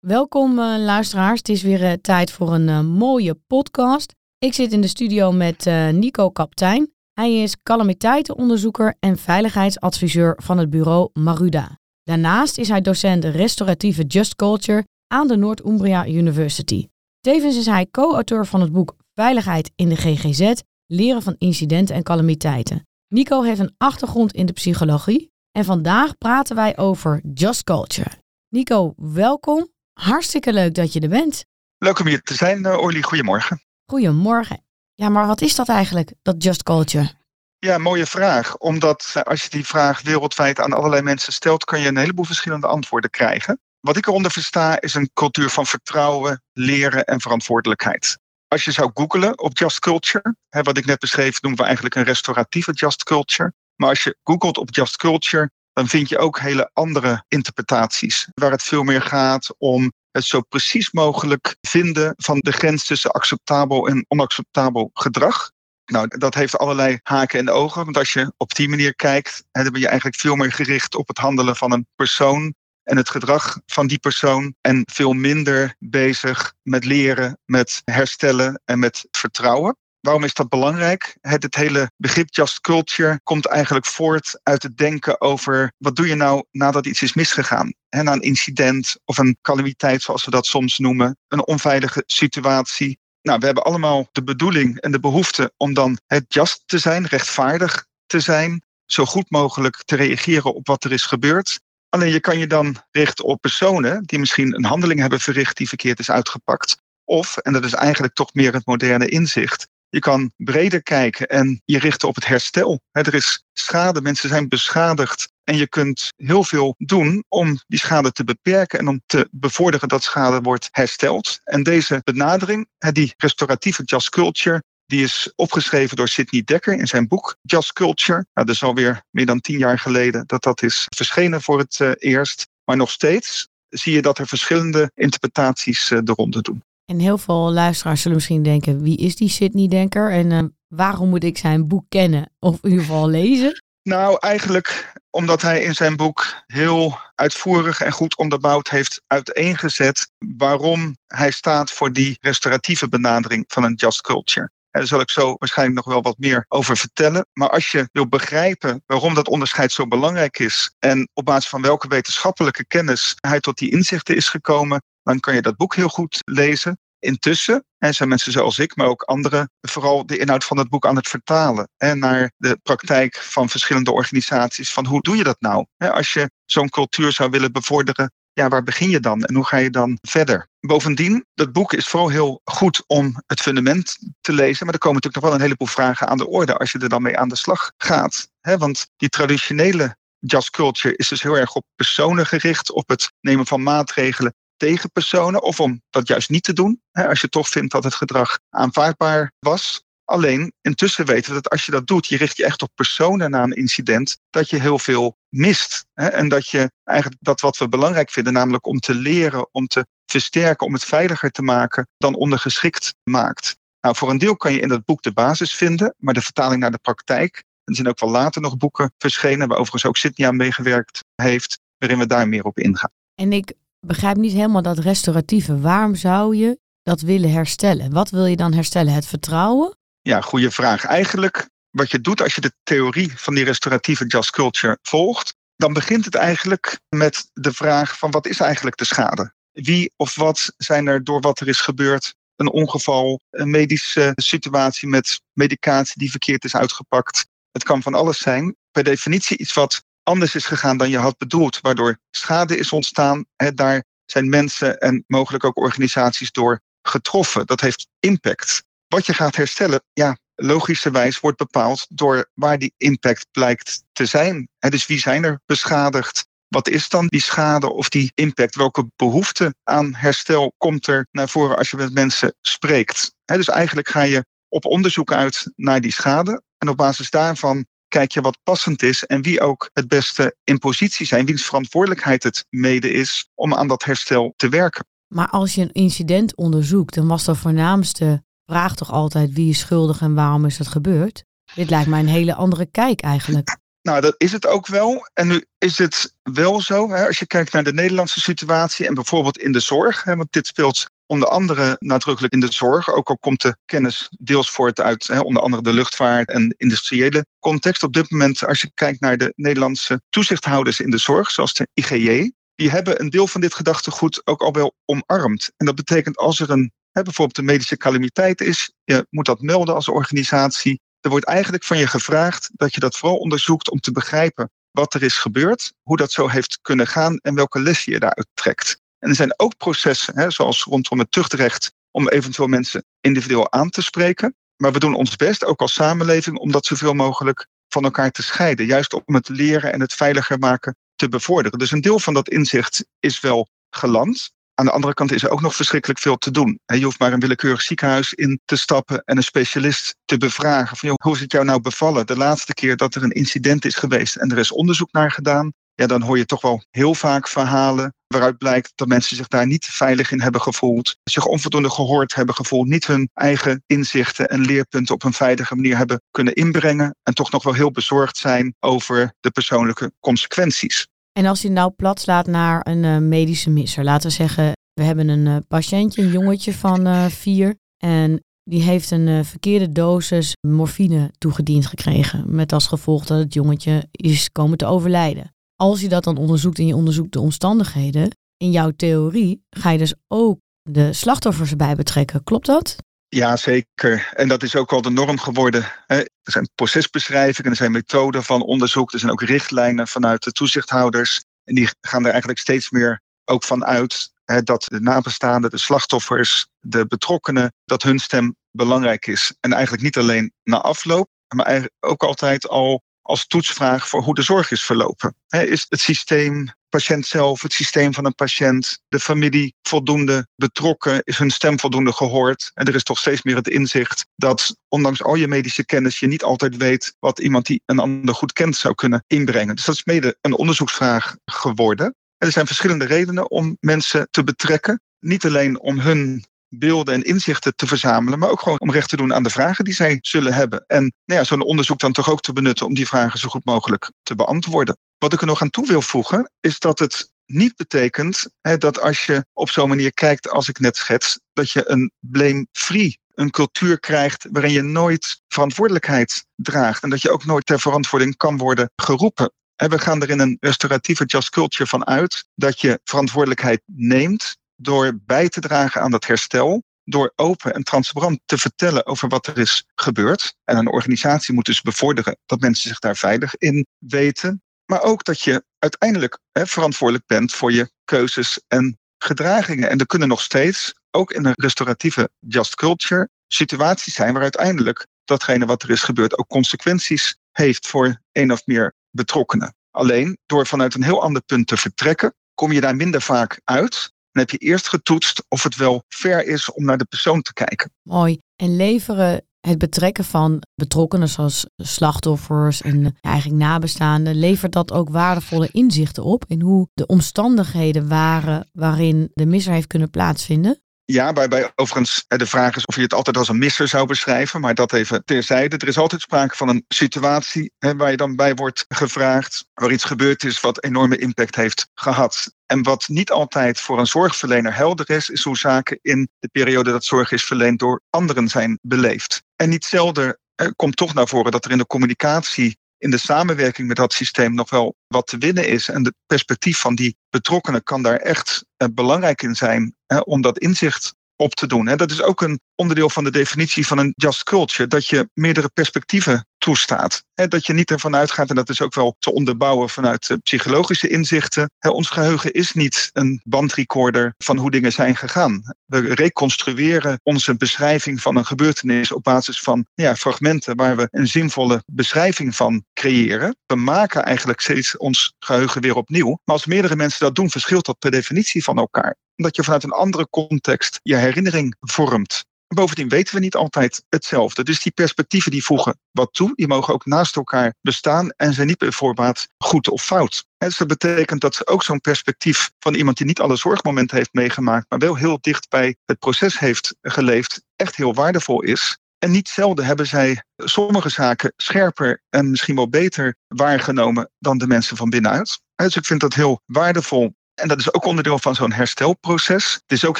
Welkom 0.06 0.60
uh, 0.60 0.76
luisteraars, 0.78 1.38
het 1.38 1.50
is 1.50 1.62
weer 1.62 1.82
uh, 1.82 1.92
tijd 1.92 2.32
voor 2.32 2.54
een 2.54 2.68
uh, 2.68 2.82
mooie 2.82 3.36
podcast. 3.48 4.14
Ik 4.38 4.54
zit 4.54 4.72
in 4.72 4.82
de 4.82 4.88
studio 4.88 5.32
met 5.32 5.66
Nico 5.92 6.30
Kaptein. 6.30 6.94
Hij 7.14 7.42
is 7.42 7.56
calamiteitenonderzoeker 7.64 8.96
en 9.00 9.18
veiligheidsadviseur 9.18 10.34
van 10.44 10.58
het 10.58 10.70
bureau 10.70 11.10
Maruda. 11.14 11.80
Daarnaast 12.04 12.58
is 12.58 12.68
hij 12.68 12.82
docent 12.82 13.24
restauratieve 13.24 14.04
Just 14.04 14.36
Culture 14.36 14.86
aan 15.08 15.28
de 15.28 15.36
Noord-Umbria 15.36 16.08
University. 16.08 16.88
Tevens 17.20 17.58
is 17.58 17.66
hij 17.66 17.88
co-auteur 17.92 18.46
van 18.46 18.62
het 18.62 18.72
boek 18.72 18.96
Veiligheid 19.14 19.72
in 19.76 19.90
de 19.90 19.96
GGZ, 19.96 20.54
leren 20.86 21.22
van 21.22 21.36
incidenten 21.38 21.96
en 21.96 22.04
calamiteiten. 22.04 22.88
Nico 23.08 23.42
heeft 23.42 23.60
een 23.60 23.76
achtergrond 23.78 24.34
in 24.34 24.46
de 24.46 24.54
psychologie 24.54 25.32
en 25.52 25.66
vandaag 25.66 26.18
praten 26.18 26.56
wij 26.56 26.78
over 26.78 27.22
Just 27.34 27.64
Culture. 27.64 28.12
Nico, 28.50 28.94
welkom. 28.98 29.74
Hartstikke 30.00 30.54
leuk 30.54 30.74
dat 30.74 30.94
je 30.94 31.00
er 31.00 31.10
bent. 31.10 31.46
Leuk 31.78 32.00
om 32.00 32.08
hier 32.08 32.22
te 32.22 32.34
zijn, 32.34 32.66
uh, 32.66 32.78
Orly. 32.78 33.02
Goedemorgen. 33.02 33.62
Goedemorgen. 33.86 34.64
Ja, 34.94 35.10
maar 35.10 35.28
wat 35.28 35.42
is 35.42 35.56
dat 35.56 35.70
eigenlijk, 35.70 36.14
dat 36.22 36.44
Just 36.44 36.64
Culture? 36.64 37.12
Ja, 37.60 37.78
mooie 37.78 38.06
vraag. 38.06 38.58
Omdat 38.58 39.12
eh, 39.14 39.24
als 39.24 39.44
je 39.44 39.50
die 39.50 39.66
vraag 39.66 40.02
wereldwijd 40.02 40.60
aan 40.60 40.74
allerlei 40.74 41.02
mensen 41.02 41.34
stelt, 41.34 41.64
kan 41.64 41.80
je 41.80 41.88
een 41.88 41.98
heleboel 41.98 42.26
verschillende 42.26 42.68
antwoorden 42.68 43.10
krijgen. 43.10 43.60
Wat 43.80 43.98
ik 43.98 44.08
eronder 44.08 44.32
versta 44.32 44.82
is 44.82 44.94
een 44.94 45.10
cultuur 45.14 45.50
van 45.50 45.66
vertrouwen, 45.66 46.44
leren 46.54 47.06
en 47.06 47.22
verantwoordelijkheid. 47.22 48.18
Als 48.48 48.64
je 48.64 48.72
zou 48.72 48.92
googlen 48.94 49.40
op 49.40 49.58
Just 49.58 49.80
Culture, 49.80 50.36
hè, 50.50 50.62
wat 50.62 50.78
ik 50.78 50.86
net 50.86 51.00
beschreef, 51.00 51.42
noemen 51.42 51.60
we 51.60 51.66
eigenlijk 51.66 51.96
een 51.96 52.04
restauratieve 52.04 52.72
Just 52.72 53.04
Culture. 53.04 53.54
Maar 53.76 53.90
als 53.90 54.04
je 54.04 54.18
googelt 54.24 54.58
op 54.58 54.76
Just 54.76 54.98
Culture, 54.98 55.52
dan 55.76 55.88
vind 55.88 56.10
je 56.10 56.18
ook 56.18 56.40
hele 56.40 56.70
andere 56.74 57.24
interpretaties. 57.28 58.28
Waar 58.34 58.52
het 58.52 58.64
veel 58.64 58.84
meer 58.84 59.02
gaat 59.02 59.56
om 59.58 59.94
het 60.12 60.24
zo 60.24 60.42
precies 60.42 60.92
mogelijk 60.92 61.56
vinden 61.62 62.14
van 62.18 62.40
de 62.40 62.52
grens 62.52 62.86
tussen 62.86 63.12
acceptabel 63.12 63.88
en 63.88 64.06
onacceptabel 64.08 64.90
gedrag. 64.94 65.52
Nou, 65.86 66.08
dat 66.08 66.34
heeft 66.34 66.58
allerlei 66.58 67.00
haken 67.04 67.40
en 67.40 67.50
ogen. 67.50 67.84
Want 67.84 67.98
als 67.98 68.14
je 68.14 68.34
op 68.38 68.56
die 68.56 68.70
manier 68.70 68.96
kijkt, 68.96 69.44
dan 69.52 69.72
ben 69.72 69.82
je 69.82 69.88
eigenlijk 69.88 70.20
veel 70.20 70.36
meer 70.36 70.52
gericht 70.52 70.96
op 70.96 71.08
het 71.08 71.18
handelen 71.18 71.56
van 71.56 71.72
een 71.72 71.88
persoon 71.96 72.54
en 72.84 72.98
het 72.98 73.10
gedrag 73.10 73.60
van 73.66 73.88
die 73.88 74.00
persoon. 74.00 74.56
En 74.62 74.84
veel 74.92 75.14
minder 75.14 75.76
bezig 75.80 76.54
met 76.64 76.86
leren, 76.86 77.38
met 77.46 77.82
herstellen 77.86 78.62
en 78.66 78.80
met 78.80 79.08
vertrouwen. 79.12 79.78
Waarom 80.06 80.24
is 80.24 80.34
dat 80.34 80.50
belangrijk? 80.50 81.18
Het, 81.22 81.44
het, 81.44 81.56
hele 81.56 81.92
begrip 81.98 82.36
just 82.36 82.62
culture 82.62 83.20
komt 83.24 83.46
eigenlijk 83.46 83.86
voort 83.86 84.40
uit 84.44 84.64
het 84.64 84.78
denken 84.78 85.22
over 85.22 85.74
wat 85.78 85.96
doe 85.96 86.08
je 86.08 86.16
nou 86.16 86.44
nadat 86.52 86.86
iets 86.86 87.02
is 87.02 87.14
misgegaan? 87.14 87.74
He, 87.90 88.04
na 88.04 88.12
een 88.12 88.22
incident 88.22 88.96
of 89.06 89.18
een 89.18 89.38
calamiteit, 89.42 90.02
zoals 90.02 90.26
we 90.26 90.32
dat 90.32 90.46
soms 90.46 90.78
noemen, 90.78 91.18
een 91.28 91.48
onveilige 91.48 92.04
situatie. 92.06 93.00
Nou, 93.22 93.40
we 93.40 93.46
hebben 93.46 93.64
allemaal 93.64 94.08
de 94.12 94.24
bedoeling 94.24 94.80
en 94.80 94.92
de 94.92 95.00
behoefte 95.00 95.54
om 95.58 95.74
dan 95.74 96.00
het 96.08 96.26
just 96.28 96.64
te 96.66 96.78
zijn, 96.78 97.06
rechtvaardig 97.06 97.86
te 98.06 98.20
zijn, 98.20 98.64
zo 98.86 99.06
goed 99.06 99.30
mogelijk 99.30 99.84
te 99.86 99.96
reageren 99.96 100.54
op 100.54 100.68
wat 100.68 100.84
er 100.84 100.92
is 100.92 101.06
gebeurd. 101.06 101.60
Alleen 101.90 102.12
je 102.12 102.20
kan 102.20 102.40
je 102.40 102.48
dan 102.48 102.78
richten 102.92 103.26
op 103.26 103.42
personen 103.42 104.04
die 104.04 104.20
misschien 104.20 104.56
een 104.56 104.66
handeling 104.66 105.00
hebben 105.00 105.20
verricht 105.20 105.58
die 105.58 105.68
verkeerd 105.68 106.00
is 106.00 106.12
uitgepakt. 106.12 106.84
Of, 107.04 107.38
en 107.38 107.54
dat 107.54 107.64
is 107.66 107.74
eigenlijk 107.74 108.14
toch 108.14 108.34
meer 108.34 108.54
het 108.54 108.66
moderne 108.66 109.08
inzicht, 109.08 109.68
je 109.96 110.02
kan 110.02 110.32
breder 110.38 110.84
kijken 110.84 111.28
en 111.28 111.62
je 111.66 111.80
richten 111.80 112.08
op 112.08 112.16
het 112.16 112.28
herstel. 112.28 112.80
Er 112.92 113.14
is 113.14 113.44
schade, 113.54 114.02
mensen 114.02 114.30
zijn 114.30 114.48
beschadigd. 114.48 115.30
En 115.44 115.58
je 115.58 115.68
kunt 115.68 116.10
heel 116.16 116.44
veel 116.44 116.76
doen 116.78 117.24
om 117.28 117.60
die 117.68 117.80
schade 117.80 118.12
te 118.12 118.24
beperken 118.24 118.80
en 118.80 118.88
om 118.88 119.02
te 119.06 119.28
bevorderen 119.32 119.88
dat 119.88 120.04
schade 120.04 120.42
wordt 120.42 120.70
hersteld. 120.72 121.40
En 121.44 121.64
deze 121.64 122.02
benadering, 122.04 122.68
die 122.78 123.14
restauratieve 123.18 123.84
just 123.84 124.10
culture, 124.10 124.64
die 124.86 125.04
is 125.04 125.34
opgeschreven 125.36 125.98
door 125.98 126.08
Sidney 126.08 126.42
Dekker 126.44 126.74
in 126.74 126.88
zijn 126.88 127.08
boek 127.08 127.38
Just 127.42 127.74
Culture. 127.74 128.26
Nou, 128.34 128.48
dat 128.48 128.56
is 128.56 128.64
alweer 128.64 129.02
meer 129.12 129.26
dan 129.26 129.40
tien 129.40 129.58
jaar 129.58 129.80
geleden 129.80 130.24
dat 130.28 130.44
dat 130.44 130.62
is 130.62 130.86
verschenen 130.96 131.42
voor 131.42 131.60
het 131.60 131.80
uh, 131.80 131.92
eerst. 131.98 132.48
Maar 132.66 132.78
nog 132.78 132.92
steeds 132.92 133.48
zie 133.70 133.94
je 133.94 134.02
dat 134.02 134.18
er 134.18 134.28
verschillende 134.28 134.92
interpretaties 134.96 135.92
uh, 135.92 136.00
de 136.04 136.12
ronde 136.12 136.42
doen. 136.42 136.64
En 136.86 137.00
heel 137.00 137.18
veel 137.18 137.52
luisteraars 137.52 138.02
zullen 138.02 138.18
misschien 138.18 138.44
denken, 138.44 138.82
wie 138.82 138.98
is 138.98 139.16
die 139.16 139.30
Sidney 139.30 139.68
Denker 139.68 140.12
en 140.12 140.32
uh, 140.32 140.44
waarom 140.68 141.10
moet 141.10 141.24
ik 141.24 141.38
zijn 141.38 141.68
boek 141.68 141.86
kennen 141.90 142.32
of 142.40 142.58
in 142.62 142.70
ieder 142.70 142.86
geval 142.86 143.08
lezen? 143.08 143.64
Nou, 143.84 144.18
eigenlijk 144.20 144.94
omdat 145.10 145.42
hij 145.42 145.62
in 145.62 145.74
zijn 145.74 145.96
boek 145.96 146.44
heel 146.48 146.98
uitvoerig 147.16 147.82
en 147.82 147.92
goed 147.92 148.18
onderbouwd 148.18 148.70
heeft 148.70 149.02
uiteengezet 149.08 150.10
waarom 150.38 150.98
hij 151.08 151.32
staat 151.32 151.72
voor 151.72 151.92
die 151.94 152.18
restauratieve 152.22 152.90
benadering 152.90 153.44
van 153.48 153.64
een 153.64 153.74
just 153.74 154.02
culture. 154.02 154.50
En 154.76 154.82
daar 154.82 154.90
zal 154.90 155.00
ik 155.00 155.10
zo 155.10 155.36
waarschijnlijk 155.38 155.78
nog 155.78 155.94
wel 155.94 156.02
wat 156.02 156.18
meer 156.18 156.46
over 156.48 156.78
vertellen. 156.78 157.28
Maar 157.34 157.50
als 157.50 157.72
je 157.72 157.90
wil 157.92 158.08
begrijpen 158.08 158.84
waarom 158.86 159.14
dat 159.14 159.28
onderscheid 159.28 159.72
zo 159.72 159.88
belangrijk 159.88 160.40
is 160.40 160.74
en 160.80 161.10
op 161.14 161.26
basis 161.26 161.50
van 161.50 161.62
welke 161.62 161.88
wetenschappelijke 161.88 162.66
kennis 162.66 163.16
hij 163.20 163.40
tot 163.40 163.58
die 163.58 163.72
inzichten 163.72 164.16
is 164.16 164.30
gekomen, 164.30 164.84
dan 165.04 165.20
kan 165.20 165.36
je 165.36 165.42
dat 165.42 165.56
boek 165.58 165.76
heel 165.76 165.90
goed 165.90 166.22
lezen. 166.26 166.78
Intussen 167.00 167.66
en 167.78 167.94
zijn 167.94 168.10
mensen 168.10 168.32
zoals 168.32 168.60
ik, 168.60 168.76
maar 168.76 168.88
ook 168.88 169.02
anderen, 169.02 169.52
vooral 169.62 170.06
de 170.06 170.18
inhoud 170.18 170.44
van 170.44 170.58
het 170.58 170.70
boek 170.70 170.86
aan 170.86 170.96
het 170.96 171.08
vertalen 171.08 171.70
hè, 171.78 171.96
naar 171.96 172.32
de 172.38 172.60
praktijk 172.64 173.18
van 173.18 173.50
verschillende 173.50 173.92
organisaties. 173.92 174.74
Van 174.74 174.86
hoe 174.86 175.02
doe 175.02 175.18
je 175.18 175.24
dat 175.24 175.40
nou? 175.40 175.66
Als 175.78 176.14
je 176.14 176.30
zo'n 176.46 176.70
cultuur 176.70 177.12
zou 177.12 177.30
willen 177.30 177.52
bevorderen, 177.52 178.12
ja, 178.36 178.48
waar 178.48 178.64
begin 178.64 178.90
je 178.90 179.00
dan 179.00 179.24
en 179.24 179.36
hoe 179.36 179.46
ga 179.46 179.58
je 179.58 179.70
dan 179.70 179.98
verder? 180.02 180.48
Bovendien, 180.60 181.26
dat 181.34 181.52
boek 181.52 181.74
is 181.74 181.88
vooral 181.88 182.10
heel 182.10 182.42
goed 182.44 182.84
om 182.88 183.24
het 183.28 183.42
fundament 183.42 183.98
te 184.22 184.34
lezen, 184.34 184.66
maar 184.66 184.74
er 184.74 184.80
komen 184.80 185.02
natuurlijk 185.02 185.24
nog 185.24 185.24
wel 185.24 185.34
een 185.34 185.46
heleboel 185.46 185.68
vragen 185.68 186.08
aan 186.08 186.18
de 186.18 186.28
orde 186.28 186.58
als 186.58 186.72
je 186.72 186.80
er 186.80 186.90
dan 186.90 187.02
mee 187.02 187.18
aan 187.18 187.30
de 187.30 187.36
slag 187.36 187.72
gaat. 187.78 188.30
Want 188.42 188.88
die 188.96 189.10
traditionele 189.10 189.98
just 190.20 190.50
culture 190.50 190.96
is 190.96 191.08
dus 191.08 191.22
heel 191.22 191.38
erg 191.38 191.56
op 191.56 191.66
personen 191.76 192.26
gericht, 192.26 192.72
op 192.72 192.90
het 192.90 193.12
nemen 193.22 193.46
van 193.46 193.64
maatregelen 193.64 194.36
tegen 194.58 194.92
personen 194.92 195.44
of 195.44 195.60
om 195.60 195.82
dat 195.90 196.08
juist 196.08 196.30
niet 196.30 196.44
te 196.44 196.54
doen, 196.54 196.82
als 196.92 197.22
je 197.22 197.30
toch 197.30 197.50
vindt 197.50 197.72
dat 197.72 197.84
het 197.84 197.96
gedrag 197.96 198.40
aanvaardbaar 198.50 199.32
was. 199.40 199.84
Alleen 200.06 200.54
intussen 200.62 201.06
weten 201.06 201.34
we 201.34 201.42
dat 201.42 201.52
als 201.52 201.66
je 201.66 201.72
dat 201.72 201.88
doet, 201.88 202.08
je 202.08 202.18
richt 202.18 202.38
je 202.38 202.46
echt 202.46 202.62
op 202.62 202.70
personen 202.76 203.32
na 203.32 203.44
een 203.44 203.56
incident, 203.56 204.18
dat 204.30 204.50
je 204.50 204.60
heel 204.60 204.80
veel 204.80 205.18
mist. 205.30 205.86
Hè, 205.94 206.08
en 206.08 206.30
dat 206.30 206.48
je 206.48 206.72
eigenlijk 206.84 207.22
dat 207.22 207.42
wat 207.42 207.58
we 207.58 207.70
belangrijk 207.70 208.10
vinden, 208.10 208.34
namelijk 208.34 208.66
om 208.66 208.80
te 208.80 208.94
leren, 208.94 209.48
om 209.52 209.68
te 209.68 209.86
versterken, 210.06 210.68
om 210.68 210.74
het 210.74 210.84
veiliger 210.84 211.32
te 211.32 211.42
maken, 211.42 211.88
dan 211.98 212.16
ondergeschikt 212.16 212.96
maakt. 213.04 213.58
Nou, 213.82 213.96
voor 213.96 214.10
een 214.10 214.18
deel 214.18 214.36
kan 214.36 214.54
je 214.54 214.60
in 214.60 214.68
dat 214.68 214.86
boek 214.86 215.02
de 215.02 215.14
basis 215.14 215.56
vinden, 215.56 215.96
maar 215.98 216.14
de 216.14 216.22
vertaling 216.22 216.62
naar 216.62 216.72
de 216.72 216.80
praktijk. 216.82 217.44
Er 217.64 217.76
zijn 217.76 217.88
ook 217.88 218.00
wel 218.00 218.10
later 218.10 218.42
nog 218.42 218.58
boeken 218.58 218.94
verschenen, 218.98 219.48
waar 219.48 219.58
overigens 219.58 219.86
ook 219.86 219.98
Sydney 219.98 220.28
aan 220.28 220.36
meegewerkt 220.36 221.00
heeft, 221.16 221.60
waarin 221.78 222.00
we 222.00 222.06
daar 222.06 222.28
meer 222.28 222.44
op 222.44 222.60
ingaan. 222.60 222.92
En 223.16 223.34
ik 223.34 223.54
begrijp 223.80 224.18
niet 224.18 224.32
helemaal 224.32 224.62
dat 224.62 224.80
restauratieve. 224.80 225.60
Waarom 225.60 225.96
zou 225.96 226.36
je 226.36 226.60
dat 226.84 227.02
willen 227.02 227.32
herstellen? 227.32 227.92
Wat 227.92 228.10
wil 228.10 228.26
je 228.26 228.36
dan 228.36 228.54
herstellen? 228.54 228.94
Het 228.94 229.06
vertrouwen? 229.06 229.78
Ja, 230.06 230.22
goede 230.22 230.52
vraag. 230.52 230.86
Eigenlijk 230.86 231.50
wat 231.70 231.92
je 231.92 232.02
doet 232.02 232.22
als 232.22 232.36
je 232.36 232.42
de 232.42 232.54
theorie 232.64 233.18
van 233.18 233.36
die 233.36 233.44
restauratieve 233.44 234.06
just 234.06 234.32
culture 234.32 234.78
volgt, 234.82 235.36
dan 235.56 235.74
begint 235.74 236.06
het 236.06 236.16
eigenlijk 236.16 236.80
met 236.90 237.30
de 237.34 237.54
vraag 237.54 237.98
van 237.98 238.12
wat 238.12 238.28
is 238.28 238.40
eigenlijk 238.40 238.78
de 238.78 238.86
schade? 238.86 239.34
wie 239.56 239.92
of 239.96 240.16
wat 240.16 240.54
zijn 240.58 240.88
er 240.88 241.04
door 241.04 241.20
wat 241.20 241.40
er 241.40 241.48
is 241.48 241.62
gebeurd 241.62 242.16
een 242.36 242.52
ongeval, 242.52 243.22
een 243.30 243.50
medische 243.50 244.12
situatie 244.16 244.88
met 244.88 245.22
medicatie 245.34 245.94
die 245.98 246.12
verkeerd 246.12 246.44
is 246.44 246.56
uitgepakt. 246.56 247.26
Het 247.52 247.64
kan 247.64 247.82
van 247.82 247.94
alles 247.94 248.18
zijn. 248.18 248.56
Per 248.72 248.84
definitie 248.84 249.38
iets 249.38 249.54
wat 249.54 249.84
anders 250.04 250.36
is 250.36 250.46
gegaan 250.46 250.78
dan 250.78 250.90
je 250.90 250.98
had 250.98 251.18
bedoeld, 251.18 251.60
waardoor 251.62 251.98
schade 252.12 252.58
is 252.58 252.72
ontstaan. 252.72 253.26
Daar 253.54 253.84
zijn 254.06 254.30
mensen 254.30 254.78
en 254.78 255.04
mogelijk 255.08 255.44
ook 255.44 255.58
organisaties 255.58 256.32
door 256.32 256.62
getroffen. 256.82 257.46
Dat 257.46 257.62
heeft 257.62 257.88
impact. 258.00 258.64
Wat 258.96 259.06
je 259.06 259.14
gaat 259.14 259.36
herstellen, 259.36 259.84
ja, 259.94 260.18
logischerwijs 260.36 261.20
wordt 261.20 261.38
bepaald 261.38 261.86
door 261.90 262.30
waar 262.34 262.58
die 262.58 262.74
impact 262.78 263.28
blijkt 263.32 263.84
te 263.92 264.06
zijn. 264.06 264.48
He, 264.60 264.70
dus 264.70 264.86
wie 264.86 265.00
zijn 265.00 265.24
er 265.24 265.40
beschadigd? 265.46 266.28
Wat 266.48 266.68
is 266.68 266.90
dan 266.90 267.08
die 267.08 267.22
schade 267.22 267.72
of 267.72 267.90
die 267.90 268.12
impact? 268.14 268.56
Welke 268.56 268.88
behoefte 268.96 269.56
aan 269.64 269.94
herstel 269.96 270.54
komt 270.58 270.88
er 270.88 271.08
naar 271.12 271.30
voren 271.30 271.58
als 271.58 271.70
je 271.70 271.78
met 271.78 271.94
mensen 271.94 272.36
spreekt? 272.42 273.14
dus 273.26 273.50
eigenlijk 273.50 273.90
ga 273.90 274.02
je 274.02 274.26
op 274.50 274.66
onderzoek 274.66 275.12
uit 275.12 275.52
naar 275.56 275.82
die 275.82 275.94
schade. 275.94 276.42
En 276.58 276.70
op 276.70 276.78
basis 276.78 277.10
daarvan 277.10 277.66
kijk 277.88 278.12
je 278.12 278.22
wat 278.22 278.38
passend 278.44 278.84
is 278.84 279.06
en 279.06 279.22
wie 279.22 279.42
ook 279.42 279.70
het 279.74 279.88
beste 279.88 280.36
in 280.44 280.58
positie 280.58 281.06
zijn, 281.06 281.26
wiens 281.26 281.46
verantwoordelijkheid 281.46 282.24
het 282.24 282.46
mede 282.50 282.92
is 282.92 283.30
om 283.34 283.54
aan 283.54 283.68
dat 283.68 283.84
herstel 283.84 284.34
te 284.36 284.50
werken. 284.50 284.86
Maar 285.08 285.30
als 285.30 285.56
je 285.56 285.62
een 285.62 285.72
incident 285.72 286.36
onderzoekt, 286.36 286.96
dan 286.96 287.08
was 287.08 287.26
de 287.26 287.36
voornaamste 287.36 288.24
vraag 288.46 288.76
toch 288.76 288.92
altijd 288.92 289.34
wie 289.34 289.50
is 289.50 289.60
schuldig 289.60 290.02
en 290.02 290.14
waarom 290.14 290.46
is 290.46 290.58
het 290.58 290.68
gebeurd? 290.68 291.24
Dit 291.56 291.70
lijkt 291.70 291.90
mij 291.90 292.00
een 292.00 292.08
hele 292.08 292.36
andere 292.36 292.66
kijk 292.66 293.02
eigenlijk. 293.02 293.58
Nou, 293.82 294.02
dat 294.02 294.16
is 294.18 294.32
het 294.32 294.48
ook 294.48 294.68
wel. 294.68 295.10
En 295.14 295.28
nu 295.28 295.46
is 295.58 295.78
het 295.78 296.16
wel 296.24 296.62
zo, 296.62 296.90
hè, 296.90 297.08
als 297.08 297.20
je 297.20 297.28
kijkt 297.28 297.54
naar 297.54 297.64
de 297.64 297.74
Nederlandse 297.74 298.20
situatie 298.20 298.88
en 298.88 298.94
bijvoorbeeld 298.94 299.38
in 299.38 299.52
de 299.52 299.60
zorg, 299.60 300.04
hè, 300.04 300.16
want 300.16 300.32
dit 300.32 300.48
speelt 300.48 300.90
onder 301.06 301.28
andere 301.28 301.76
nadrukkelijk 301.80 302.34
in 302.34 302.40
de 302.40 302.52
zorg, 302.52 302.94
ook 302.94 303.10
al 303.10 303.18
komt 303.18 303.42
de 303.42 303.58
kennis 303.66 304.10
deels 304.20 304.50
voort 304.50 304.80
uit 304.80 305.08
hè, 305.08 305.20
onder 305.20 305.42
andere 305.42 305.64
de 305.64 305.74
luchtvaart 305.74 306.30
en 306.30 306.54
industriële 306.58 307.26
context. 307.40 307.84
Op 307.84 307.94
dit 307.94 308.12
moment, 308.12 308.46
als 308.46 308.62
je 308.62 308.72
kijkt 308.74 309.00
naar 309.00 309.18
de 309.18 309.34
Nederlandse 309.36 310.02
toezichthouders 310.10 310.80
in 310.80 310.90
de 310.90 310.98
zorg, 310.98 311.32
zoals 311.32 311.54
de 311.54 311.68
IGJ, 311.74 312.32
die 312.56 312.70
hebben 312.70 313.00
een 313.00 313.10
deel 313.10 313.28
van 313.28 313.42
dit 313.42 313.54
gedachtegoed 313.54 314.22
ook 314.28 314.42
al 314.42 314.52
wel 314.52 314.76
omarmd. 314.86 315.52
En 315.58 315.66
dat 315.66 315.76
betekent 315.76 316.18
als 316.18 316.40
er 316.40 316.50
een, 316.50 316.72
bijvoorbeeld 317.04 317.38
een 317.38 317.46
medische 317.46 317.78
calamiteit 317.78 318.42
is, 318.42 318.72
je 318.84 319.08
moet 319.10 319.26
dat 319.26 319.42
melden 319.42 319.76
als 319.76 319.88
organisatie. 319.88 320.80
Er 321.00 321.10
wordt 321.10 321.26
eigenlijk 321.26 321.64
van 321.64 321.78
je 321.78 321.88
gevraagd 321.88 322.50
dat 322.54 322.74
je 322.74 322.80
dat 322.80 322.98
vooral 322.98 323.18
onderzoekt 323.18 323.70
om 323.70 323.80
te 323.80 323.92
begrijpen 323.92 324.50
wat 324.72 324.94
er 324.94 325.04
is 325.04 325.18
gebeurd, 325.18 325.74
hoe 325.82 325.98
dat 325.98 326.12
zo 326.12 326.28
heeft 326.28 326.60
kunnen 326.62 326.88
gaan 326.88 327.18
en 327.18 327.36
welke 327.36 327.60
lessen 327.60 327.94
je 327.94 328.00
daaruit 328.00 328.28
trekt. 328.34 328.80
En 329.00 329.10
er 329.10 329.16
zijn 329.16 329.40
ook 329.40 329.58
processen, 329.58 330.18
hè, 330.18 330.32
zoals 330.32 330.64
rondom 330.64 331.00
het 331.00 331.12
tuchtrecht, 331.12 331.74
om 331.92 332.10
eventueel 332.10 332.48
mensen 332.48 332.86
individueel 333.02 333.52
aan 333.52 333.70
te 333.70 333.82
spreken. 333.82 334.36
Maar 334.58 334.72
we 334.72 334.80
doen 334.80 334.96
ons 334.96 335.16
best, 335.16 335.46
ook 335.46 335.62
als 335.62 335.74
samenleving, 335.74 336.38
om 336.38 336.52
dat 336.52 336.66
zoveel 336.66 336.94
mogelijk 336.94 337.48
van 337.68 337.84
elkaar 337.84 338.12
te 338.12 338.24
scheiden. 338.24 338.66
Juist 338.66 338.94
om 338.94 339.16
het 339.16 339.30
leren 339.30 339.74
en 339.74 339.82
het 339.82 339.94
veiliger 339.94 340.40
maken 340.40 340.78
te 340.96 341.10
bevorderen. 341.10 341.60
Dus 341.60 341.72
een 341.72 341.82
deel 341.82 342.00
van 342.00 342.14
dat 342.14 342.30
inzicht 342.30 342.86
is 343.00 343.20
wel 343.20 343.50
geland. 343.70 344.32
Aan 344.58 344.66
de 344.66 344.72
andere 344.72 344.94
kant 344.94 345.12
is 345.12 345.24
er 345.24 345.30
ook 345.30 345.42
nog 345.42 345.56
verschrikkelijk 345.56 346.00
veel 346.00 346.18
te 346.18 346.32
doen. 346.32 346.60
Je 346.66 346.84
hoeft 346.84 347.00
maar 347.00 347.14
een 347.14 347.20
willekeurig 347.20 347.62
ziekenhuis 347.62 348.14
in 348.14 348.40
te 348.46 348.56
stappen 348.56 349.02
en 349.06 349.18
een 349.18 349.24
specialist 349.24 349.96
te 350.06 350.18
bevragen. 350.18 350.78
Van, 350.78 350.90
joh, 350.90 350.98
hoe 351.04 351.14
is 351.14 351.20
het 351.20 351.32
jou 351.32 351.46
nou 351.46 351.62
bevallen? 351.62 352.06
De 352.06 352.18
laatste 352.18 352.54
keer 352.54 352.78
dat 352.78 352.96
er 352.96 353.04
een 353.04 353.12
incident 353.12 353.66
is 353.66 353.76
geweest 353.76 354.16
en 354.16 354.32
er 354.32 354.38
is 354.38 354.52
onderzoek 354.52 354.92
naar 354.92 355.12
gedaan. 355.12 355.54
Ja, 355.74 355.88
dan 355.88 356.02
hoor 356.02 356.18
je 356.18 356.26
toch 356.26 356.42
wel 356.42 356.64
heel 356.72 356.94
vaak 356.94 357.28
verhalen 357.28 357.94
waaruit 358.08 358.38
blijkt 358.38 358.72
dat 358.76 358.88
mensen 358.88 359.16
zich 359.18 359.28
daar 359.28 359.48
niet 359.48 359.66
veilig 359.66 360.12
in 360.12 360.22
hebben 360.22 360.42
gevoeld, 360.42 360.98
zich 361.04 361.26
onvoldoende 361.26 361.70
gehoord 361.70 362.16
hebben 362.16 362.36
gevoeld, 362.36 362.68
niet 362.68 362.88
hun 362.88 363.10
eigen 363.14 363.64
inzichten 363.68 364.30
en 364.30 364.46
leerpunten 364.46 364.96
op 364.96 365.04
een 365.04 365.14
veilige 365.14 365.56
manier 365.56 365.78
hebben 365.78 366.02
kunnen 366.12 366.34
inbrengen 366.34 366.96
en 367.04 367.14
toch 367.14 367.32
nog 367.32 367.44
wel 367.44 367.54
heel 367.54 367.72
bezorgd 367.72 368.18
zijn 368.18 368.56
over 368.60 369.14
de 369.20 369.32
persoonlijke 369.32 369.92
consequenties. 370.00 370.88
En 371.20 371.26
als 371.26 371.42
je 371.42 371.50
nou 371.50 371.72
plat 371.72 372.00
slaat 372.00 372.28
naar 372.28 372.68
een 372.68 372.84
uh, 372.84 372.98
medische 372.98 373.50
misser, 373.50 373.84
laten 373.84 374.10
we 374.10 374.16
zeggen, 374.16 374.52
we 374.74 374.84
hebben 374.84 375.08
een 375.08 375.26
uh, 375.26 375.38
patiëntje, 375.48 376.02
een 376.02 376.12
jongetje 376.12 376.54
van 376.54 376.88
uh, 376.88 377.06
vier. 377.06 377.56
En 377.84 378.24
die 378.44 378.62
heeft 378.62 378.92
een 378.92 379.26
verkeerde 379.26 379.72
dosis 379.72 380.34
morfine 380.48 381.12
toegediend 381.18 381.66
gekregen. 381.66 382.36
Met 382.36 382.54
als 382.54 382.68
gevolg 382.68 383.06
dat 383.06 383.20
het 383.20 383.34
jongetje 383.34 383.88
is 383.92 384.32
komen 384.32 384.58
te 384.58 384.66
overlijden. 384.66 385.34
Als 385.56 385.82
je 385.82 385.90
dat 385.90 386.04
dan 386.04 386.18
onderzoekt 386.18 386.60
en 386.60 386.68
je 386.68 386.76
onderzoekt 386.76 387.14
de 387.14 387.20
omstandigheden, 387.20 388.10
in 388.38 388.52
jouw 388.52 388.72
theorie 388.72 389.44
ga 389.50 389.70
je 389.70 389.78
dus 389.78 389.94
ook 390.08 390.40
de 390.70 390.94
slachtoffers 390.94 391.52
erbij 391.52 391.76
betrekken. 391.76 392.24
Klopt 392.24 392.46
dat? 392.46 392.76
Ja, 393.16 393.36
zeker. 393.38 394.10
En 394.14 394.28
dat 394.28 394.44
is 394.44 394.56
ook 394.56 394.72
al 394.72 394.82
de 394.82 394.90
norm 394.90 395.20
geworden. 395.20 395.64
Er 395.88 396.08
zijn 396.24 396.50
procesbeschrijvingen, 396.56 397.52
er 397.52 397.58
zijn 397.58 397.72
methoden 397.72 398.24
van 398.24 398.42
onderzoek, 398.42 398.94
er 398.94 399.00
zijn 399.00 399.12
ook 399.12 399.22
richtlijnen 399.22 399.88
vanuit 399.88 400.24
de 400.24 400.32
toezichthouders. 400.32 401.24
En 401.44 401.56
die 401.56 401.70
gaan 401.82 402.04
er 402.04 402.10
eigenlijk 402.10 402.40
steeds 402.40 402.70
meer 402.70 403.02
ook 403.26 403.44
van 403.44 403.66
uit 403.66 404.12
dat 404.44 404.64
de 404.64 404.80
nabestaanden, 404.80 405.50
de 405.50 405.58
slachtoffers, 405.58 406.48
de 406.60 406.88
betrokkenen, 406.88 407.54
dat 407.66 407.84
hun 407.84 408.00
stem 408.00 408.36
belangrijk 408.52 409.08
is. 409.08 409.34
En 409.40 409.54
eigenlijk 409.54 409.84
niet 409.84 409.98
alleen 409.98 410.34
na 410.44 410.62
afloop, 410.62 411.10
maar 411.36 411.70
ook 411.80 412.04
altijd 412.04 412.48
al 412.48 412.82
als 413.06 413.28
toetsvraag 413.28 413.88
voor 413.88 414.02
hoe 414.02 414.14
de 414.16 414.22
zorg 414.22 414.52
is 414.52 414.64
verlopen. 414.64 415.16
is 415.28 415.66
het 415.70 415.80
systeem, 415.80 416.50
patiënt 416.70 417.06
zelf, 417.06 417.42
het 417.42 417.54
systeem 417.54 417.94
van 417.94 418.06
een 418.06 418.16
patiënt, 418.16 418.80
de 418.88 419.00
familie 419.00 419.54
voldoende 419.62 420.28
betrokken, 420.36 421.02
is 421.04 421.18
hun 421.18 421.30
stem 421.32 421.60
voldoende 421.60 421.92
gehoord? 421.92 422.52
En 422.54 422.66
er 422.66 422.76
is 422.76 422.84
toch 422.84 423.00
steeds 423.00 423.24
meer 423.24 423.36
het 423.36 423.48
inzicht 423.48 424.06
dat 424.16 424.56
ondanks 424.68 425.04
al 425.04 425.16
je 425.16 425.28
medische 425.28 425.66
kennis 425.66 426.00
je 426.00 426.08
niet 426.08 426.24
altijd 426.24 426.58
weet 426.58 426.96
wat 427.00 427.20
iemand 427.20 427.46
die 427.46 427.62
een 427.66 427.80
ander 427.80 428.16
goed 428.16 428.34
kent 428.34 428.56
zou 428.56 428.76
kunnen 428.76 429.04
inbrengen. 429.08 429.56
Dus 429.56 429.66
dat 429.66 429.76
is 429.76 429.86
mede 429.86 430.18
een 430.22 430.36
onderzoeksvraag 430.36 431.16
geworden. 431.26 431.96
er 432.18 432.32
zijn 432.32 432.46
verschillende 432.46 432.86
redenen 432.86 433.32
om 433.32 433.58
mensen 433.60 434.08
te 434.12 434.24
betrekken. 434.24 434.82
Niet 435.00 435.26
alleen 435.26 435.60
om 435.60 435.80
hun 435.80 436.26
beelden 436.58 436.94
en 436.94 437.04
inzichten 437.04 437.56
te 437.56 437.68
verzamelen, 437.68 438.20
maar 438.20 438.30
ook 438.30 438.42
gewoon 438.42 438.60
om 438.60 438.72
recht 438.72 438.90
te 438.90 438.98
doen 438.98 439.14
aan 439.14 439.24
de 439.24 439.30
vragen 439.30 439.66
die 439.66 439.74
zij 439.74 439.98
zullen 440.02 440.34
hebben. 440.34 440.64
En 440.68 440.94
nou 441.06 441.20
ja, 441.20 441.26
zo'n 441.26 441.42
onderzoek 441.42 441.80
dan 441.80 441.92
toch 441.92 442.10
ook 442.10 442.22
te 442.22 442.34
benutten 442.34 442.66
om 442.66 442.74
die 442.74 442.88
vragen 442.88 443.20
zo 443.20 443.30
goed 443.30 443.46
mogelijk 443.46 443.92
te 444.04 444.16
beantwoorden. 444.16 444.78
Wat 444.98 445.14
ik 445.14 445.22
er 445.22 445.28
nog 445.28 445.42
aan 445.42 445.50
toe 445.50 445.68
wil 445.68 445.82
voegen, 445.82 446.32
is 446.40 446.60
dat 446.60 446.80
het 446.80 447.14
niet 447.26 447.56
betekent 447.56 448.30
hè, 448.42 448.58
dat 448.58 448.80
als 448.82 449.06
je 449.06 449.26
op 449.34 449.50
zo'n 449.50 449.70
manier 449.70 449.94
kijkt 449.94 450.30
als 450.30 450.50
ik 450.50 450.60
net 450.60 450.78
schets, 450.78 451.20
dat 451.34 451.52
je 451.52 451.70
een 451.70 451.92
blame-free, 452.00 453.00
een 453.14 453.32
cultuur 453.32 453.80
krijgt 453.80 454.28
waarin 454.32 454.52
je 454.52 454.62
nooit 454.62 455.22
verantwoordelijkheid 455.28 456.26
draagt 456.36 456.84
en 456.84 456.90
dat 456.90 457.02
je 457.02 457.12
ook 457.12 457.26
nooit 457.26 457.46
ter 457.46 457.60
verantwoording 457.60 458.18
kan 458.18 458.38
worden 458.38 458.72
geroepen. 458.76 459.32
En 459.56 459.70
we 459.70 459.80
gaan 459.80 460.02
er 460.02 460.10
in 460.10 460.20
een 460.20 460.38
restauratieve 460.40 461.06
just 461.06 461.30
culture 461.30 461.70
van 461.70 461.86
uit 461.86 462.26
dat 462.36 462.62
je 462.62 462.80
verantwoordelijkheid 462.84 463.62
neemt 463.66 464.38
door 464.56 465.00
bij 465.06 465.30
te 465.30 465.40
dragen 465.40 465.82
aan 465.82 465.92
dat 465.92 466.06
herstel, 466.06 466.64
door 466.84 467.14
open 467.16 467.54
en 467.54 467.64
transparant 467.64 468.20
te 468.26 468.38
vertellen 468.38 468.86
over 468.86 469.08
wat 469.08 469.28
er 469.28 469.38
is 469.38 469.64
gebeurd. 469.76 470.36
En 470.44 470.58
een 470.58 470.72
organisatie 470.72 471.34
moet 471.34 471.46
dus 471.46 471.62
bevorderen 471.62 472.18
dat 472.26 472.40
mensen 472.40 472.70
zich 472.70 472.80
daar 472.80 472.96
veilig 472.96 473.36
in 473.36 473.68
weten. 473.78 474.42
Maar 474.66 474.82
ook 474.82 475.04
dat 475.04 475.22
je 475.22 475.44
uiteindelijk 475.60 476.20
hè, 476.32 476.48
verantwoordelijk 476.48 477.08
bent 477.08 477.34
voor 477.34 477.52
je 477.52 477.72
keuzes 477.86 478.42
en 478.48 478.80
gedragingen. 478.98 479.70
En 479.70 479.80
er 479.80 479.86
kunnen 479.86 480.08
nog 480.08 480.22
steeds, 480.22 480.74
ook 480.92 481.12
in 481.12 481.26
een 481.26 481.34
restauratieve 481.36 482.10
just 482.20 482.56
culture, 482.56 483.10
situaties 483.28 483.94
zijn 483.94 484.14
waar 484.14 484.22
uiteindelijk 484.22 484.88
datgene 485.04 485.46
wat 485.46 485.64
er 485.64 485.70
is 485.70 485.82
gebeurd 485.82 486.18
ook 486.18 486.28
consequenties 486.28 487.18
heeft 487.32 487.68
voor 487.68 488.02
één 488.12 488.32
of 488.32 488.46
meer 488.46 488.74
betrokkenen. 488.90 489.56
Alleen 489.72 490.18
door 490.26 490.48
vanuit 490.48 490.74
een 490.74 490.84
heel 490.84 491.02
ander 491.02 491.22
punt 491.22 491.48
te 491.48 491.58
vertrekken, 491.58 492.14
kom 492.34 492.52
je 492.52 492.62
daar 492.62 492.76
minder 492.76 493.02
vaak 493.02 493.42
uit 493.44 493.94
dan 494.16 494.24
heb 494.24 494.30
je 494.30 494.48
eerst 494.48 494.70
getoetst 494.70 495.26
of 495.28 495.44
het 495.44 495.56
wel 495.56 495.84
fair 495.88 496.28
is 496.28 496.52
om 496.52 496.66
naar 496.66 496.78
de 496.78 496.86
persoon 496.86 497.22
te 497.22 497.34
kijken. 497.34 497.72
Mooi. 497.82 498.20
En 498.36 498.56
leveren 498.56 499.26
het 499.40 499.58
betrekken 499.58 500.04
van 500.04 500.42
betrokkenen 500.56 501.10
zoals 501.10 501.46
slachtoffers 501.56 502.62
en 502.62 502.98
eigenlijk 503.02 503.42
nabestaanden, 503.42 504.16
levert 504.16 504.52
dat 504.52 504.72
ook 504.72 504.90
waardevolle 504.90 505.50
inzichten 505.52 506.04
op 506.04 506.24
in 506.28 506.42
hoe 506.42 506.68
de 506.74 506.86
omstandigheden 506.86 507.88
waren 507.88 508.50
waarin 508.52 509.10
de 509.14 509.26
misser 509.26 509.54
heeft 509.54 509.68
kunnen 509.68 509.90
plaatsvinden? 509.90 510.60
Ja, 510.88 511.14
waarbij 511.14 511.52
overigens 511.56 512.06
de 512.08 512.26
vraag 512.26 512.56
is 512.56 512.66
of 512.66 512.76
je 512.76 512.82
het 512.82 512.94
altijd 512.94 513.18
als 513.18 513.30
een 513.30 513.38
misser 513.38 513.68
zou 513.68 513.88
beschrijven, 513.88 514.42
maar 514.42 514.54
dat 514.54 514.74
even 514.74 515.06
terzijde. 515.06 515.58
Er 515.58 515.68
is 515.68 515.78
altijd 515.78 516.02
sprake 516.02 516.36
van 516.36 516.50
een 516.50 516.66
situatie 516.68 517.52
hè, 517.60 517.76
waar 517.76 517.92
je 517.92 517.98
dan 517.98 518.16
bij 518.16 518.36
wordt 518.36 518.66
gevraagd, 518.68 519.46
waar 519.54 519.72
iets 519.72 519.84
gebeurd 519.84 520.24
is 520.24 520.40
wat 520.40 520.64
enorme 520.64 520.98
impact 520.98 521.36
heeft 521.36 521.68
gehad. 521.74 522.34
En 522.46 522.64
wat 522.64 522.88
niet 522.88 523.12
altijd 523.12 523.60
voor 523.60 523.80
een 523.80 523.88
zorgverlener 523.88 524.56
helder 524.56 524.90
is, 524.90 525.10
is 525.10 525.24
hoe 525.24 525.38
zaken 525.38 525.80
in 525.82 526.10
de 526.20 526.28
periode 526.28 526.72
dat 526.72 526.86
zorg 526.86 527.12
is 527.12 527.24
verleend 527.24 527.60
door 527.60 527.82
anderen 527.90 528.28
zijn 528.28 528.60
beleefd. 528.62 529.24
En 529.36 529.50
niet 529.50 529.66
zelden 529.66 530.20
komt 530.56 530.76
toch 530.76 530.94
naar 530.94 531.08
voren 531.08 531.32
dat 531.32 531.46
er 531.46 531.52
in 531.52 531.58
de 531.58 531.68
communicatie 531.68 532.58
in 532.78 532.90
de 532.90 532.98
samenwerking 532.98 533.68
met 533.68 533.78
dat 533.78 533.94
systeem 533.94 534.34
nog 534.34 534.50
wel 534.50 534.76
wat 534.88 535.08
te 535.08 535.18
winnen 535.18 535.48
is. 535.48 535.70
En 535.70 535.84
het 535.84 535.94
perspectief 536.06 536.60
van 536.60 536.76
die 536.76 536.98
betrokkenen 537.10 537.64
kan 537.64 537.82
daar 537.82 537.98
echt 537.98 538.46
uh, 538.58 538.68
belangrijk 538.74 539.22
in 539.22 539.36
zijn 539.36 539.76
hè, 539.86 540.00
om 540.00 540.22
dat 540.22 540.40
inzicht 540.40 540.94
op 541.16 541.36
te 541.36 541.48
doen. 541.48 541.66
Dat 541.66 541.92
is 541.92 542.02
ook 542.02 542.22
een 542.22 542.40
onderdeel 542.56 542.90
van 542.90 543.04
de 543.04 543.12
definitie 543.12 543.68
van 543.68 543.78
een 543.78 543.94
just 543.96 544.24
culture, 544.24 544.68
dat 544.68 544.88
je 544.88 545.10
meerdere 545.14 545.50
perspectieven 545.54 546.28
toestaat. 546.38 547.04
Dat 547.14 547.46
je 547.46 547.54
niet 547.54 547.72
ervan 547.72 547.96
uitgaat, 547.96 548.30
en 548.30 548.36
dat 548.36 548.50
is 548.50 548.62
ook 548.62 548.74
wel 548.74 548.96
te 549.00 549.14
onderbouwen 549.14 549.70
vanuit 549.70 550.18
psychologische 550.24 550.88
inzichten. 550.88 551.52
Ons 551.60 551.90
geheugen 551.90 552.32
is 552.32 552.54
niet 552.54 552.90
een 552.94 553.22
bandrecorder 553.24 554.14
van 554.18 554.38
hoe 554.38 554.52
dingen 554.52 554.72
zijn 554.72 554.96
gegaan. 554.96 555.56
We 555.66 555.94
reconstrueren 555.94 557.00
onze 557.04 557.36
beschrijving 557.36 558.02
van 558.02 558.16
een 558.16 558.26
gebeurtenis 558.26 558.92
op 558.92 559.04
basis 559.04 559.40
van 559.40 559.66
ja, 559.74 559.96
fragmenten 559.96 560.56
waar 560.56 560.76
we 560.76 560.88
een 560.92 561.08
zinvolle 561.08 561.64
beschrijving 561.66 562.36
van 562.36 562.64
creëren. 562.74 563.36
We 563.46 563.56
maken 563.56 564.04
eigenlijk 564.04 564.40
steeds 564.40 564.78
ons 564.78 565.14
geheugen 565.20 565.62
weer 565.62 565.76
opnieuw. 565.76 566.10
Maar 566.10 566.36
als 566.36 566.46
meerdere 566.46 566.76
mensen 566.76 567.00
dat 567.00 567.16
doen, 567.16 567.30
verschilt 567.30 567.66
dat 567.66 567.80
per 567.80 567.92
definitie 567.92 568.44
van 568.44 568.58
elkaar 568.58 568.96
omdat 569.18 569.36
je 569.36 569.44
vanuit 569.44 569.64
een 569.64 569.72
andere 569.72 570.10
context 570.10 570.80
je 570.84 570.96
herinnering 570.96 571.56
vormt. 571.60 572.26
Bovendien 572.56 572.90
weten 572.90 573.16
we 573.16 573.20
niet 573.20 573.36
altijd 573.36 573.84
hetzelfde. 573.90 574.44
Dus 574.44 574.62
die 574.62 574.72
perspectieven 574.72 575.32
die 575.32 575.44
voegen 575.44 575.80
wat 575.92 576.14
toe. 576.14 576.32
Die 576.36 576.48
mogen 576.48 576.74
ook 576.74 576.86
naast 576.86 577.16
elkaar 577.16 577.54
bestaan 577.62 578.10
en 578.10 578.34
zijn 578.34 578.48
niet 578.48 578.66
voorbaat 578.68 579.28
goed 579.38 579.70
of 579.70 579.84
fout. 579.84 580.26
Dus 580.38 580.58
dat 580.58 580.68
betekent 580.68 581.22
dat 581.22 581.48
ook 581.48 581.64
zo'n 581.64 581.82
perspectief 581.82 582.52
van 582.60 582.74
iemand 582.74 582.98
die 582.98 583.06
niet 583.06 583.20
alle 583.20 583.36
zorgmomenten 583.36 583.98
heeft 583.98 584.14
meegemaakt, 584.14 584.66
maar 584.70 584.80
wel 584.80 584.96
heel 584.96 585.18
dicht 585.22 585.50
bij 585.50 585.76
het 585.86 586.00
proces 586.00 586.40
heeft 586.40 586.76
geleefd, 586.82 587.44
echt 587.56 587.76
heel 587.76 587.94
waardevol 587.94 588.42
is. 588.42 588.78
En 589.00 589.12
niet 589.12 589.28
zelden 589.28 589.66
hebben 589.66 589.88
zij 589.88 590.24
sommige 590.38 590.90
zaken 590.90 591.34
scherper 591.38 592.04
en 592.10 592.30
misschien 592.30 592.56
wel 592.56 592.70
beter 592.70 593.16
waargenomen 593.28 594.12
dan 594.20 594.38
de 594.38 594.48
mensen 594.48 594.78
van 594.78 594.90
binnenuit. 594.90 595.40
Dus 595.56 595.76
ik 595.76 595.86
vind 595.86 596.00
dat 596.00 596.14
heel 596.14 596.42
waardevol 596.46 597.14
en 597.36 597.48
dat 597.48 597.60
is 597.60 597.74
ook 597.74 597.86
onderdeel 597.86 598.20
van 598.20 598.36
zo'n 598.36 598.52
herstelproces. 598.52 599.54
Het 599.54 599.72
is 599.72 599.86
ook 599.86 600.00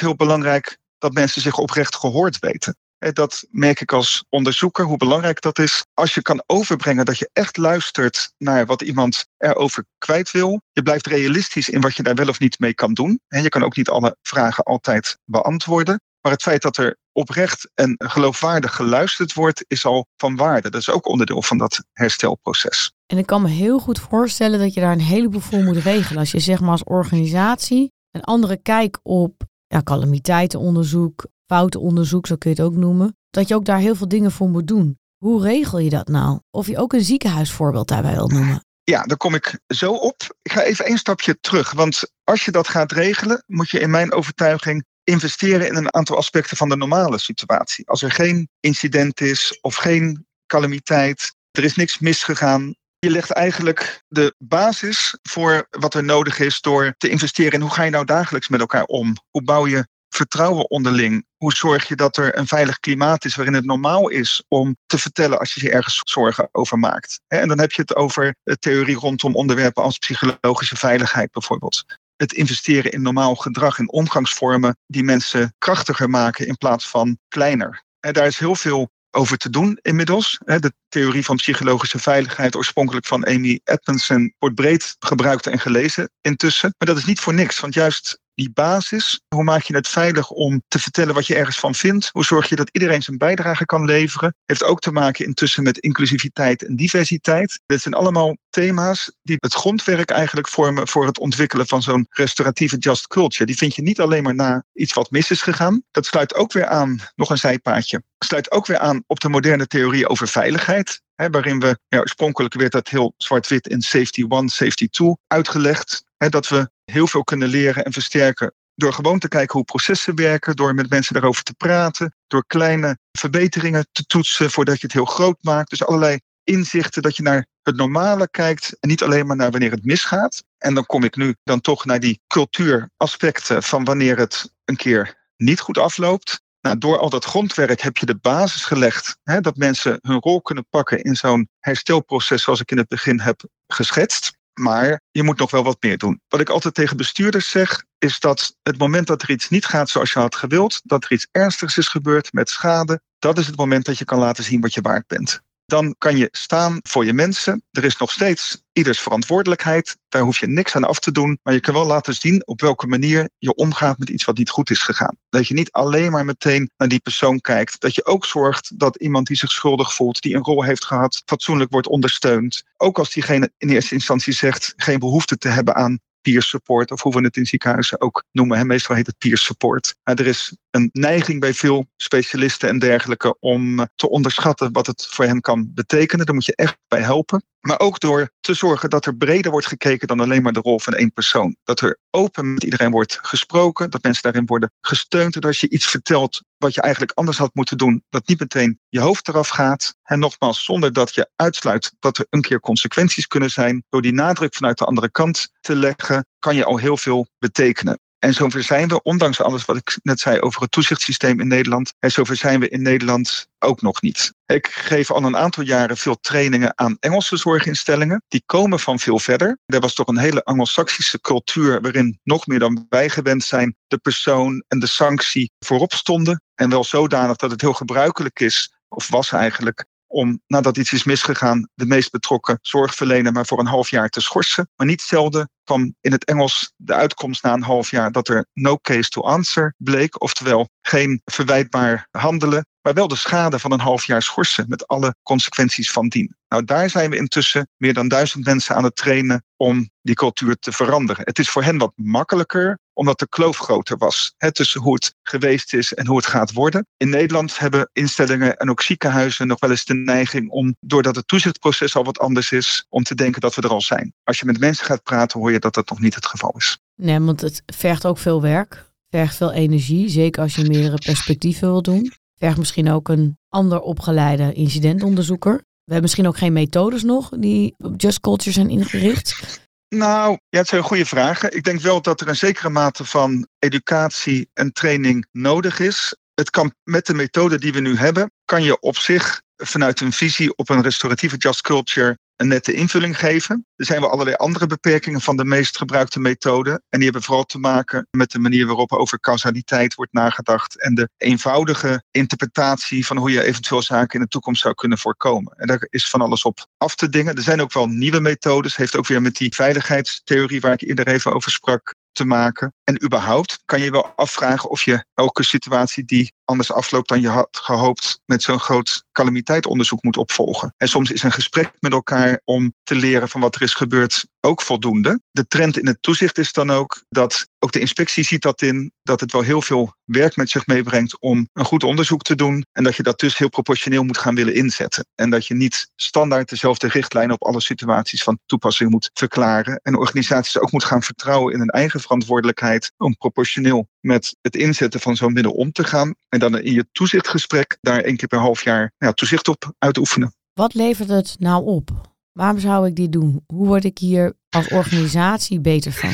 heel 0.00 0.16
belangrijk 0.16 0.78
dat 0.98 1.12
mensen 1.12 1.42
zich 1.42 1.58
oprecht 1.58 1.96
gehoord 1.96 2.38
weten. 2.38 2.76
Dat 2.98 3.46
merk 3.50 3.80
ik 3.80 3.92
als 3.92 4.24
onderzoeker, 4.28 4.84
hoe 4.84 4.96
belangrijk 4.96 5.40
dat 5.40 5.58
is. 5.58 5.84
Als 5.94 6.14
je 6.14 6.22
kan 6.22 6.42
overbrengen 6.46 7.04
dat 7.04 7.18
je 7.18 7.30
echt 7.32 7.56
luistert 7.56 8.32
naar 8.38 8.66
wat 8.66 8.82
iemand 8.82 9.26
erover 9.36 9.84
kwijt 9.98 10.30
wil. 10.30 10.60
Je 10.72 10.82
blijft 10.82 11.06
realistisch 11.06 11.68
in 11.68 11.80
wat 11.80 11.96
je 11.96 12.02
daar 12.02 12.14
wel 12.14 12.28
of 12.28 12.38
niet 12.38 12.58
mee 12.58 12.74
kan 12.74 12.92
doen. 12.92 13.20
En 13.28 13.42
je 13.42 13.48
kan 13.48 13.64
ook 13.64 13.76
niet 13.76 13.88
alle 13.88 14.16
vragen 14.22 14.64
altijd 14.64 15.18
beantwoorden. 15.24 16.00
Maar 16.20 16.32
het 16.32 16.42
feit 16.42 16.62
dat 16.62 16.76
er 16.76 16.96
oprecht 17.12 17.70
en 17.74 17.94
geloofwaardig 17.98 18.74
geluisterd 18.74 19.32
wordt, 19.32 19.64
is 19.66 19.84
al 19.84 20.06
van 20.16 20.36
waarde. 20.36 20.70
Dat 20.70 20.80
is 20.80 20.90
ook 20.90 21.06
onderdeel 21.08 21.42
van 21.42 21.58
dat 21.58 21.82
herstelproces. 21.92 22.92
En 23.06 23.18
ik 23.18 23.26
kan 23.26 23.42
me 23.42 23.48
heel 23.48 23.78
goed 23.78 24.00
voorstellen 24.00 24.58
dat 24.58 24.74
je 24.74 24.80
daar 24.80 24.92
een 24.92 25.00
heleboel 25.00 25.40
voor 25.40 25.62
moet 25.62 25.76
regelen. 25.76 26.18
Als 26.18 26.30
je 26.30 26.40
zeg 26.40 26.60
maar 26.60 26.70
als 26.70 26.84
organisatie 26.84 27.92
een 28.10 28.24
andere 28.24 28.56
kijk 28.56 28.98
op 29.02 29.42
ja, 29.66 29.82
calamiteitenonderzoek, 29.82 31.26
foutenonderzoek, 31.46 32.26
zo 32.26 32.36
kun 32.36 32.50
je 32.50 32.56
het 32.56 32.66
ook 32.66 32.76
noemen. 32.76 33.16
Dat 33.30 33.48
je 33.48 33.54
ook 33.54 33.64
daar 33.64 33.78
heel 33.78 33.94
veel 33.94 34.08
dingen 34.08 34.32
voor 34.32 34.48
moet 34.48 34.66
doen. 34.66 34.98
Hoe 35.16 35.42
regel 35.42 35.78
je 35.78 35.90
dat 35.90 36.08
nou? 36.08 36.40
Of 36.50 36.66
je 36.66 36.78
ook 36.78 36.92
een 36.92 37.04
ziekenhuisvoorbeeld 37.04 37.88
daarbij 37.88 38.14
wil 38.14 38.28
noemen? 38.28 38.64
Ja, 38.84 39.02
daar 39.02 39.16
kom 39.16 39.34
ik 39.34 39.58
zo 39.66 39.92
op. 39.92 40.36
Ik 40.42 40.52
ga 40.52 40.62
even 40.62 40.90
een 40.90 40.98
stapje 40.98 41.40
terug. 41.40 41.72
Want 41.72 42.12
als 42.24 42.44
je 42.44 42.50
dat 42.50 42.68
gaat 42.68 42.92
regelen, 42.92 43.42
moet 43.46 43.70
je 43.70 43.80
in 43.80 43.90
mijn 43.90 44.12
overtuiging 44.12 44.84
investeren 45.04 45.68
in 45.68 45.74
een 45.74 45.94
aantal 45.94 46.16
aspecten 46.16 46.56
van 46.56 46.68
de 46.68 46.76
normale 46.76 47.18
situatie. 47.18 47.88
Als 47.88 48.02
er 48.02 48.10
geen 48.10 48.48
incident 48.60 49.20
is 49.20 49.58
of 49.60 49.74
geen 49.74 50.26
calamiteit, 50.46 51.34
er 51.50 51.64
is 51.64 51.76
niks 51.76 51.98
misgegaan. 51.98 52.74
Je 52.98 53.10
legt 53.10 53.30
eigenlijk 53.30 54.02
de 54.08 54.34
basis 54.38 55.18
voor 55.22 55.66
wat 55.70 55.94
er 55.94 56.04
nodig 56.04 56.38
is 56.38 56.60
door 56.60 56.94
te 56.98 57.08
investeren 57.08 57.52
in 57.52 57.60
hoe 57.60 57.70
ga 57.70 57.82
je 57.82 57.90
nou 57.90 58.04
dagelijks 58.04 58.48
met 58.48 58.60
elkaar 58.60 58.84
om? 58.84 59.16
Hoe 59.30 59.42
bouw 59.42 59.66
je 59.66 59.86
vertrouwen 60.08 60.70
onderling? 60.70 61.26
Hoe 61.36 61.52
zorg 61.52 61.88
je 61.88 61.96
dat 61.96 62.16
er 62.16 62.38
een 62.38 62.46
veilig 62.46 62.80
klimaat 62.80 63.24
is 63.24 63.34
waarin 63.34 63.54
het 63.54 63.64
normaal 63.64 64.08
is 64.08 64.44
om 64.48 64.76
te 64.86 64.98
vertellen 64.98 65.38
als 65.38 65.54
je 65.54 65.62
je 65.64 65.70
ergens 65.70 66.00
zorgen 66.04 66.48
over 66.52 66.78
maakt? 66.78 67.20
En 67.28 67.48
dan 67.48 67.58
heb 67.58 67.72
je 67.72 67.82
het 67.82 67.96
over 67.96 68.36
theorie 68.58 68.96
rondom 68.96 69.34
onderwerpen 69.34 69.82
als 69.82 69.98
psychologische 69.98 70.76
veiligheid 70.76 71.30
bijvoorbeeld 71.30 71.84
het 72.16 72.32
investeren 72.32 72.92
in 72.92 73.02
normaal 73.02 73.34
gedrag 73.34 73.78
en 73.78 73.92
omgangsvormen 73.92 74.76
die 74.86 75.02
mensen 75.02 75.54
krachtiger 75.58 76.10
maken 76.10 76.46
in 76.46 76.56
plaats 76.56 76.88
van 76.88 77.18
kleiner. 77.28 77.84
En 78.00 78.12
daar 78.12 78.26
is 78.26 78.38
heel 78.38 78.54
veel 78.54 78.90
over 79.16 79.36
te 79.36 79.50
doen 79.50 79.78
inmiddels. 79.82 80.38
De 80.44 80.72
theorie 80.88 81.24
van 81.24 81.36
psychologische 81.36 81.98
veiligheid, 81.98 82.56
oorspronkelijk 82.56 83.06
van 83.06 83.26
Amy 83.26 83.60
Edmondson, 83.64 84.34
wordt 84.38 84.54
breed 84.54 84.96
gebruikt 84.98 85.46
en 85.46 85.58
gelezen 85.58 86.10
intussen. 86.20 86.74
Maar 86.78 86.88
dat 86.88 86.96
is 86.96 87.04
niet 87.04 87.20
voor 87.20 87.34
niks, 87.34 87.60
want 87.60 87.74
juist 87.74 88.18
die 88.36 88.50
basis. 88.52 89.20
Hoe 89.28 89.44
maak 89.44 89.62
je 89.62 89.74
het 89.74 89.88
veilig 89.88 90.30
om 90.30 90.62
te 90.68 90.78
vertellen 90.78 91.14
wat 91.14 91.26
je 91.26 91.34
ergens 91.34 91.58
van 91.58 91.74
vindt? 91.74 92.08
Hoe 92.12 92.24
zorg 92.24 92.48
je 92.48 92.56
dat 92.56 92.68
iedereen 92.72 93.02
zijn 93.02 93.18
bijdrage 93.18 93.64
kan 93.64 93.84
leveren? 93.84 94.34
Heeft 94.44 94.64
ook 94.64 94.80
te 94.80 94.92
maken 94.92 95.24
intussen 95.24 95.62
met 95.62 95.78
inclusiviteit 95.78 96.64
en 96.64 96.76
diversiteit. 96.76 97.60
Dit 97.66 97.80
zijn 97.80 97.94
allemaal 97.94 98.36
thema's 98.50 99.12
die 99.22 99.36
het 99.40 99.54
grondwerk 99.54 100.10
eigenlijk 100.10 100.48
vormen 100.48 100.88
voor 100.88 101.06
het 101.06 101.18
ontwikkelen 101.18 101.66
van 101.66 101.82
zo'n 101.82 102.06
restauratieve 102.10 102.76
just 102.76 103.06
culture. 103.06 103.46
Die 103.46 103.56
vind 103.56 103.74
je 103.74 103.82
niet 103.82 104.00
alleen 104.00 104.22
maar 104.22 104.34
na 104.34 104.64
iets 104.72 104.92
wat 104.92 105.10
mis 105.10 105.30
is 105.30 105.42
gegaan. 105.42 105.82
Dat 105.90 106.06
sluit 106.06 106.34
ook 106.34 106.52
weer 106.52 106.66
aan, 106.66 107.00
nog 107.14 107.30
een 107.30 107.38
zijpaadje, 107.38 108.02
sluit 108.18 108.50
ook 108.50 108.66
weer 108.66 108.78
aan 108.78 109.02
op 109.06 109.20
de 109.20 109.28
moderne 109.28 109.66
theorie 109.66 110.08
over 110.08 110.28
veiligheid. 110.28 111.04
Waarin 111.14 111.60
we, 111.60 111.78
ja, 111.88 111.98
oorspronkelijk 111.98 112.54
werd 112.54 112.72
dat 112.72 112.88
heel 112.88 113.14
zwart-wit 113.16 113.68
in 113.68 113.80
safety 113.80 114.24
one, 114.28 114.50
safety 114.50 114.88
two 114.88 115.16
uitgelegd. 115.26 116.04
Dat 116.16 116.48
we 116.48 116.70
heel 116.92 117.06
veel 117.06 117.24
kunnen 117.24 117.48
leren 117.48 117.84
en 117.84 117.92
versterken 117.92 118.54
door 118.76 118.92
gewoon 118.92 119.18
te 119.18 119.28
kijken 119.28 119.56
hoe 119.56 119.64
processen 119.64 120.14
werken, 120.14 120.56
door 120.56 120.74
met 120.74 120.90
mensen 120.90 121.14
daarover 121.14 121.42
te 121.42 121.54
praten, 121.54 122.14
door 122.26 122.46
kleine 122.46 122.98
verbeteringen 123.12 123.86
te 123.92 124.04
toetsen 124.04 124.50
voordat 124.50 124.80
je 124.80 124.86
het 124.86 124.92
heel 124.92 125.04
groot 125.04 125.38
maakt. 125.40 125.70
Dus 125.70 125.84
allerlei 125.84 126.18
inzichten 126.44 127.02
dat 127.02 127.16
je 127.16 127.22
naar 127.22 127.46
het 127.62 127.76
normale 127.76 128.28
kijkt 128.30 128.76
en 128.80 128.88
niet 128.88 129.02
alleen 129.02 129.26
maar 129.26 129.36
naar 129.36 129.50
wanneer 129.50 129.70
het 129.70 129.84
misgaat. 129.84 130.44
En 130.58 130.74
dan 130.74 130.86
kom 130.86 131.04
ik 131.04 131.16
nu 131.16 131.34
dan 131.42 131.60
toch 131.60 131.84
naar 131.84 132.00
die 132.00 132.20
cultuuraspecten 132.26 133.62
van 133.62 133.84
wanneer 133.84 134.18
het 134.18 134.52
een 134.64 134.76
keer 134.76 135.28
niet 135.36 135.60
goed 135.60 135.78
afloopt. 135.78 136.44
Nou, 136.60 136.78
door 136.78 136.98
al 136.98 137.10
dat 137.10 137.24
grondwerk 137.24 137.80
heb 137.80 137.96
je 137.96 138.06
de 138.06 138.18
basis 138.18 138.64
gelegd 138.64 139.18
hè, 139.22 139.40
dat 139.40 139.56
mensen 139.56 139.98
hun 140.02 140.20
rol 140.20 140.42
kunnen 140.42 140.66
pakken 140.70 141.02
in 141.02 141.16
zo'n 141.16 141.48
herstelproces 141.60 142.42
zoals 142.42 142.60
ik 142.60 142.70
in 142.70 142.78
het 142.78 142.88
begin 142.88 143.20
heb 143.20 143.44
geschetst. 143.66 144.36
Maar 144.60 145.00
je 145.10 145.22
moet 145.22 145.38
nog 145.38 145.50
wel 145.50 145.64
wat 145.64 145.82
meer 145.82 145.98
doen. 145.98 146.20
Wat 146.28 146.40
ik 146.40 146.48
altijd 146.48 146.74
tegen 146.74 146.96
bestuurders 146.96 147.50
zeg, 147.50 147.84
is 147.98 148.20
dat 148.20 148.56
het 148.62 148.78
moment 148.78 149.06
dat 149.06 149.22
er 149.22 149.30
iets 149.30 149.48
niet 149.48 149.66
gaat 149.66 149.88
zoals 149.88 150.12
je 150.12 150.18
had 150.18 150.36
gewild, 150.36 150.80
dat 150.84 151.04
er 151.04 151.12
iets 151.12 151.28
ernstigs 151.30 151.78
is 151.78 151.88
gebeurd 151.88 152.32
met 152.32 152.50
schade, 152.50 153.00
dat 153.18 153.38
is 153.38 153.46
het 153.46 153.56
moment 153.56 153.84
dat 153.84 153.98
je 153.98 154.04
kan 154.04 154.18
laten 154.18 154.44
zien 154.44 154.60
wat 154.60 154.74
je 154.74 154.80
waard 154.80 155.06
bent 155.06 155.44
dan 155.66 155.94
kan 155.98 156.16
je 156.16 156.28
staan 156.32 156.78
voor 156.82 157.04
je 157.04 157.12
mensen. 157.12 157.62
Er 157.70 157.84
is 157.84 157.96
nog 157.96 158.12
steeds 158.12 158.64
ieders 158.72 159.00
verantwoordelijkheid. 159.00 159.96
Daar 160.08 160.22
hoef 160.22 160.38
je 160.38 160.46
niks 160.46 160.76
aan 160.76 160.84
af 160.84 160.98
te 160.98 161.12
doen. 161.12 161.38
Maar 161.42 161.54
je 161.54 161.60
kan 161.60 161.74
wel 161.74 161.86
laten 161.86 162.14
zien 162.14 162.46
op 162.46 162.60
welke 162.60 162.86
manier 162.86 163.28
je 163.38 163.54
omgaat 163.54 163.98
met 163.98 164.08
iets 164.08 164.24
wat 164.24 164.38
niet 164.38 164.50
goed 164.50 164.70
is 164.70 164.82
gegaan. 164.82 165.16
Dat 165.28 165.48
je 165.48 165.54
niet 165.54 165.72
alleen 165.72 166.10
maar 166.10 166.24
meteen 166.24 166.70
naar 166.76 166.88
die 166.88 167.00
persoon 167.00 167.40
kijkt. 167.40 167.80
Dat 167.80 167.94
je 167.94 168.04
ook 168.04 168.24
zorgt 168.24 168.78
dat 168.78 168.96
iemand 168.96 169.26
die 169.26 169.36
zich 169.36 169.50
schuldig 169.50 169.94
voelt, 169.94 170.22
die 170.22 170.34
een 170.34 170.44
rol 170.44 170.62
heeft 170.62 170.84
gehad, 170.84 171.22
fatsoenlijk 171.24 171.70
wordt 171.70 171.88
ondersteund. 171.88 172.62
Ook 172.76 172.98
als 172.98 173.12
diegene 173.12 173.50
in 173.58 173.68
eerste 173.68 173.94
instantie 173.94 174.32
zegt 174.32 174.72
geen 174.76 174.98
behoefte 174.98 175.36
te 175.36 175.48
hebben 175.48 175.74
aan 175.74 175.98
peer 176.26 176.42
support, 176.42 176.90
of 176.90 177.02
hoe 177.02 177.12
we 177.12 177.20
het 177.20 177.36
in 177.36 177.46
ziekenhuizen 177.46 178.00
ook 178.00 178.24
noemen. 178.32 178.66
Meestal 178.66 178.96
heet 178.96 179.06
het 179.06 179.18
peer 179.18 179.36
support. 179.36 179.94
er 180.02 180.26
is 180.26 180.56
een 180.70 180.90
neiging 180.92 181.40
bij 181.40 181.54
veel 181.54 181.86
specialisten 181.96 182.68
en 182.68 182.78
dergelijke 182.78 183.36
om 183.40 183.86
te 183.94 184.08
onderschatten 184.08 184.72
wat 184.72 184.86
het 184.86 185.06
voor 185.10 185.24
hen 185.24 185.40
kan 185.40 185.70
betekenen. 185.74 186.26
Daar 186.26 186.34
moet 186.34 186.44
je 186.44 186.56
echt 186.56 186.78
bij 186.88 187.00
helpen. 187.00 187.44
Maar 187.66 187.80
ook 187.80 188.00
door 188.00 188.30
te 188.40 188.54
zorgen 188.54 188.90
dat 188.90 189.06
er 189.06 189.16
breder 189.16 189.50
wordt 189.50 189.66
gekeken 189.66 190.08
dan 190.08 190.20
alleen 190.20 190.42
maar 190.42 190.52
de 190.52 190.60
rol 190.60 190.78
van 190.78 190.94
één 190.94 191.12
persoon. 191.12 191.56
Dat 191.64 191.80
er 191.80 191.98
open 192.10 192.52
met 192.52 192.62
iedereen 192.64 192.90
wordt 192.90 193.18
gesproken, 193.22 193.90
dat 193.90 194.02
mensen 194.02 194.22
daarin 194.22 194.46
worden 194.46 194.72
gesteund. 194.80 195.34
Dat 195.34 195.44
als 195.44 195.60
je 195.60 195.68
iets 195.68 195.86
vertelt 195.86 196.42
wat 196.56 196.74
je 196.74 196.80
eigenlijk 196.80 197.12
anders 197.12 197.38
had 197.38 197.54
moeten 197.54 197.78
doen, 197.78 198.04
dat 198.08 198.28
niet 198.28 198.40
meteen 198.40 198.80
je 198.88 199.00
hoofd 199.00 199.28
eraf 199.28 199.48
gaat. 199.48 199.94
En 200.02 200.18
nogmaals, 200.18 200.64
zonder 200.64 200.92
dat 200.92 201.14
je 201.14 201.30
uitsluit 201.36 201.92
dat 201.98 202.18
er 202.18 202.26
een 202.30 202.40
keer 202.40 202.60
consequenties 202.60 203.26
kunnen 203.26 203.50
zijn. 203.50 203.84
Door 203.88 204.02
die 204.02 204.12
nadruk 204.12 204.54
vanuit 204.54 204.78
de 204.78 204.84
andere 204.84 205.10
kant 205.10 205.48
te 205.60 205.76
leggen, 205.76 206.26
kan 206.38 206.56
je 206.56 206.64
al 206.64 206.76
heel 206.76 206.96
veel 206.96 207.26
betekenen. 207.38 207.98
En 208.18 208.34
zover 208.34 208.62
zijn 208.62 208.88
we, 208.88 209.02
ondanks 209.02 209.40
alles 209.40 209.64
wat 209.64 209.76
ik 209.76 209.98
net 210.02 210.20
zei 210.20 210.40
over 210.40 210.60
het 210.60 210.70
toezichtssysteem 210.70 211.40
in 211.40 211.48
Nederland, 211.48 211.92
en 211.98 212.10
zover 212.10 212.36
zijn 212.36 212.60
we 212.60 212.68
in 212.68 212.82
Nederland 212.82 213.48
ook 213.58 213.82
nog 213.82 214.02
niet. 214.02 214.32
Ik 214.46 214.66
geef 214.66 215.10
al 215.10 215.24
een 215.24 215.36
aantal 215.36 215.64
jaren 215.64 215.96
veel 215.96 216.20
trainingen 216.20 216.78
aan 216.78 216.96
Engelse 217.00 217.36
zorginstellingen. 217.36 218.22
Die 218.28 218.42
komen 218.46 218.80
van 218.80 218.98
veel 218.98 219.18
verder. 219.18 219.58
Er 219.66 219.80
was 219.80 219.94
toch 219.94 220.06
een 220.06 220.18
hele 220.18 220.44
Anglo-Saxische 220.44 221.20
cultuur 221.20 221.80
waarin 221.80 222.20
nog 222.22 222.46
meer 222.46 222.58
dan 222.58 222.86
wij 222.88 223.08
gewend 223.08 223.44
zijn 223.44 223.76
de 223.86 223.98
persoon 223.98 224.64
en 224.68 224.78
de 224.78 224.86
sanctie 224.86 225.50
voorop 225.58 225.92
stonden. 225.92 226.42
En 226.54 226.70
wel 226.70 226.84
zodanig 226.84 227.36
dat 227.36 227.50
het 227.50 227.60
heel 227.60 227.72
gebruikelijk 227.72 228.40
is, 228.40 228.72
of 228.88 229.08
was 229.08 229.32
eigenlijk, 229.32 229.86
om 230.06 230.40
nadat 230.46 230.76
iets 230.76 230.92
is 230.92 231.04
misgegaan 231.04 231.68
de 231.74 231.86
meest 231.86 232.10
betrokken 232.10 232.58
zorgverlener 232.60 233.32
maar 233.32 233.46
voor 233.46 233.58
een 233.58 233.66
half 233.66 233.90
jaar 233.90 234.08
te 234.08 234.20
schorsen. 234.20 234.68
Maar 234.76 234.86
niet 234.86 235.02
zelden 235.02 235.50
kwam 235.64 235.94
in 236.00 236.12
het 236.12 236.24
Engels 236.24 236.72
de 236.76 236.94
uitkomst 236.94 237.42
na 237.42 237.52
een 237.52 237.62
half 237.62 237.90
jaar 237.90 238.12
dat 238.12 238.28
er 238.28 238.46
no 238.52 238.78
case 238.78 239.08
to 239.08 239.20
answer 239.20 239.74
bleek, 239.76 240.22
oftewel 240.22 240.68
geen 240.80 241.20
verwijtbaar 241.24 242.08
handelen, 242.10 242.66
maar 242.86 242.94
wel 242.94 243.08
de 243.08 243.16
schade 243.16 243.58
van 243.58 243.72
een 243.72 243.80
half 243.80 244.06
jaar 244.06 244.22
schorsen 244.22 244.64
met 244.68 244.86
alle 244.86 245.14
consequenties 245.22 245.90
van 245.90 246.08
dien. 246.08 246.36
Nou, 246.48 246.64
daar 246.64 246.90
zijn 246.90 247.10
we 247.10 247.16
intussen 247.16 247.68
meer 247.76 247.94
dan 247.94 248.08
duizend 248.08 248.44
mensen 248.44 248.74
aan 248.74 248.84
het 248.84 248.96
trainen 248.96 249.44
om 249.56 249.90
die 250.02 250.14
cultuur 250.14 250.56
te 250.56 250.72
veranderen. 250.72 251.24
Het 251.24 251.38
is 251.38 251.50
voor 251.50 251.62
hen 251.62 251.78
wat 251.78 251.92
makkelijker, 251.94 252.78
omdat 252.92 253.18
de 253.18 253.28
kloof 253.28 253.58
groter 253.58 253.96
was 253.96 254.34
tussen 254.52 254.80
hoe 254.80 254.94
het 254.94 255.14
geweest 255.22 255.74
is 255.74 255.94
en 255.94 256.06
hoe 256.06 256.16
het 256.16 256.26
gaat 256.26 256.52
worden. 256.52 256.86
In 256.96 257.08
Nederland 257.08 257.58
hebben 257.58 257.90
instellingen 257.92 258.56
en 258.56 258.70
ook 258.70 258.82
ziekenhuizen 258.82 259.46
nog 259.46 259.60
wel 259.60 259.70
eens 259.70 259.84
de 259.84 259.94
neiging 259.94 260.50
om, 260.50 260.76
doordat 260.80 261.16
het 261.16 261.28
toezichtproces 261.28 261.96
al 261.96 262.04
wat 262.04 262.18
anders 262.18 262.52
is, 262.52 262.86
om 262.88 263.02
te 263.02 263.14
denken 263.14 263.40
dat 263.40 263.54
we 263.54 263.62
er 263.62 263.70
al 263.70 263.80
zijn. 263.80 264.12
Als 264.24 264.38
je 264.38 264.46
met 264.46 264.60
mensen 264.60 264.86
gaat 264.86 265.02
praten, 265.02 265.40
hoor 265.40 265.52
je 265.52 265.58
dat 265.58 265.74
dat 265.74 265.88
nog 265.88 266.00
niet 266.00 266.14
het 266.14 266.26
geval 266.26 266.54
is. 266.56 266.78
Nee, 266.94 267.20
want 267.20 267.40
het 267.40 267.62
vergt 267.66 268.06
ook 268.06 268.18
veel 268.18 268.42
werk, 268.42 268.90
vergt 269.10 269.36
veel 269.36 269.52
energie, 269.52 270.08
zeker 270.08 270.42
als 270.42 270.54
je 270.54 270.64
meerdere 270.64 270.98
perspectieven 270.98 271.68
wil 271.68 271.82
doen. 271.82 272.12
Vergt 272.38 272.58
misschien 272.58 272.90
ook 272.90 273.08
een 273.08 273.38
ander 273.48 273.80
opgeleide 273.80 274.52
incidentonderzoeker. 274.52 275.52
We 275.54 275.92
hebben 275.92 276.02
misschien 276.02 276.26
ook 276.26 276.36
geen 276.36 276.52
methodes 276.52 277.02
nog 277.02 277.28
die 277.28 277.74
op 277.78 277.94
Just 277.96 278.20
Culture 278.20 278.52
zijn 278.52 278.70
ingericht. 278.70 279.60
Nou, 279.88 280.38
ja, 280.48 280.58
het 280.58 280.68
zijn 280.68 280.82
goede 280.82 281.06
vragen. 281.06 281.56
Ik 281.56 281.64
denk 281.64 281.80
wel 281.80 282.02
dat 282.02 282.20
er 282.20 282.28
een 282.28 282.36
zekere 282.36 282.68
mate 282.68 283.04
van 283.04 283.48
educatie 283.58 284.48
en 284.52 284.72
training 284.72 285.26
nodig 285.32 285.78
is. 285.78 286.16
Het 286.34 286.50
kan 286.50 286.72
met 286.84 287.06
de 287.06 287.14
methode 287.14 287.58
die 287.58 287.72
we 287.72 287.80
nu 287.80 287.96
hebben, 287.96 288.30
kan 288.44 288.62
je 288.62 288.80
op 288.80 288.96
zich 288.96 289.42
vanuit 289.56 290.00
een 290.00 290.12
visie 290.12 290.56
op 290.56 290.68
een 290.68 290.82
restauratieve 290.82 291.36
just 291.36 291.60
culture 291.60 292.18
een 292.36 292.48
nette 292.48 292.72
invulling 292.72 293.18
geven. 293.18 293.66
Er 293.76 293.84
zijn 293.84 294.00
wel 294.00 294.10
allerlei 294.10 294.36
andere 294.36 294.66
beperkingen 294.66 295.20
van 295.20 295.36
de 295.36 295.44
meest 295.44 295.76
gebruikte 295.76 296.20
methode. 296.20 296.70
En 296.70 296.98
die 296.98 297.04
hebben 297.04 297.22
vooral 297.22 297.44
te 297.44 297.58
maken 297.58 298.06
met 298.10 298.30
de 298.30 298.38
manier 298.38 298.66
waarop 298.66 298.92
over 298.92 299.20
causaliteit 299.20 299.94
wordt 299.94 300.12
nagedacht. 300.12 300.82
En 300.82 300.94
de 300.94 301.08
eenvoudige 301.16 302.02
interpretatie 302.10 303.06
van 303.06 303.16
hoe 303.16 303.30
je 303.30 303.42
eventueel 303.42 303.82
zaken 303.82 304.18
in 304.18 304.24
de 304.24 304.30
toekomst 304.30 304.62
zou 304.62 304.74
kunnen 304.74 304.98
voorkomen. 304.98 305.52
En 305.56 305.66
daar 305.66 305.86
is 305.90 306.10
van 306.10 306.20
alles 306.20 306.42
op 306.42 306.66
af 306.76 306.94
te 306.94 307.08
dingen. 307.08 307.34
Er 307.34 307.42
zijn 307.42 307.60
ook 307.60 307.72
wel 307.72 307.86
nieuwe 307.86 308.20
methodes. 308.20 308.76
Heeft 308.76 308.96
ook 308.96 309.06
weer 309.06 309.22
met 309.22 309.36
die 309.36 309.54
veiligheidstheorie 309.54 310.60
waar 310.60 310.72
ik 310.72 310.80
eerder 310.80 311.06
even 311.06 311.32
over 311.32 311.50
sprak 311.50 311.94
te 312.12 312.24
maken. 312.24 312.74
En 312.86 313.04
überhaupt 313.04 313.62
kan 313.64 313.80
je 313.80 313.90
wel 313.90 314.12
afvragen 314.16 314.70
of 314.70 314.82
je 314.82 315.04
elke 315.14 315.42
situatie 315.42 316.04
die 316.04 316.32
anders 316.44 316.72
afloopt 316.72 317.08
dan 317.08 317.20
je 317.20 317.28
had 317.28 317.48
gehoopt 317.50 318.20
met 318.24 318.42
zo'n 318.42 318.60
groot 318.60 319.04
calamiteitsonderzoek 319.12 320.02
moet 320.02 320.16
opvolgen. 320.16 320.74
En 320.76 320.88
soms 320.88 321.10
is 321.10 321.22
een 321.22 321.32
gesprek 321.32 321.72
met 321.80 321.92
elkaar 321.92 322.40
om 322.44 322.74
te 322.82 322.94
leren 322.94 323.28
van 323.28 323.40
wat 323.40 323.54
er 323.54 323.62
is 323.62 323.74
gebeurd 323.74 324.26
ook 324.40 324.62
voldoende. 324.62 325.20
De 325.30 325.46
trend 325.46 325.78
in 325.78 325.86
het 325.86 326.02
toezicht 326.02 326.38
is 326.38 326.52
dan 326.52 326.70
ook 326.70 327.04
dat 327.08 327.46
ook 327.58 327.72
de 327.72 327.80
inspectie 327.80 328.24
ziet 328.24 328.42
dat 328.42 328.62
in 328.62 328.92
dat 329.02 329.20
het 329.20 329.32
wel 329.32 329.42
heel 329.42 329.62
veel 329.62 329.94
werk 330.04 330.36
met 330.36 330.50
zich 330.50 330.66
meebrengt 330.66 331.20
om 331.20 331.48
een 331.52 331.64
goed 331.64 331.84
onderzoek 331.84 332.22
te 332.22 332.34
doen 332.34 332.64
en 332.72 332.84
dat 332.84 332.96
je 332.96 333.02
dat 333.02 333.18
dus 333.18 333.38
heel 333.38 333.48
proportioneel 333.48 334.02
moet 334.02 334.18
gaan 334.18 334.34
willen 334.34 334.54
inzetten. 334.54 335.06
En 335.14 335.30
dat 335.30 335.46
je 335.46 335.54
niet 335.54 335.90
standaard 335.96 336.48
dezelfde 336.48 336.88
richtlijnen 336.88 337.34
op 337.34 337.44
alle 337.44 337.60
situaties 337.60 338.22
van 338.22 338.38
toepassing 338.46 338.90
moet 338.90 339.10
verklaren 339.14 339.80
en 339.82 339.96
organisaties 339.96 340.58
ook 340.58 340.72
moet 340.72 340.84
gaan 340.84 341.02
vertrouwen 341.02 341.52
in 341.52 341.58
hun 341.58 341.68
eigen 341.68 342.00
verantwoordelijkheid 342.00 342.75
om 342.96 343.16
proportioneel 343.16 343.88
met 344.00 344.36
het 344.40 344.56
inzetten 344.56 345.00
van 345.00 345.16
zo'n 345.16 345.32
middel 345.32 345.52
om 345.52 345.72
te 345.72 345.84
gaan 345.84 346.14
en 346.28 346.38
dan 346.38 346.58
in 346.58 346.72
je 346.72 346.86
toezichtgesprek 346.92 347.78
daar 347.80 348.00
één 348.00 348.16
keer 348.16 348.28
per 348.28 348.38
half 348.38 348.64
jaar 348.64 348.92
ja, 348.98 349.12
toezicht 349.12 349.48
op 349.48 349.74
uitoefenen. 349.78 350.34
Wat 350.52 350.74
levert 350.74 351.08
het 351.08 351.36
nou 351.38 351.64
op? 351.64 352.14
Waarom 352.32 352.58
zou 352.58 352.86
ik 352.86 352.96
dit 352.96 353.12
doen? 353.12 353.44
Hoe 353.46 353.66
word 353.66 353.84
ik 353.84 353.98
hier 353.98 354.36
als 354.48 354.68
organisatie 354.68 355.60
beter 355.60 355.92
van? 355.92 356.12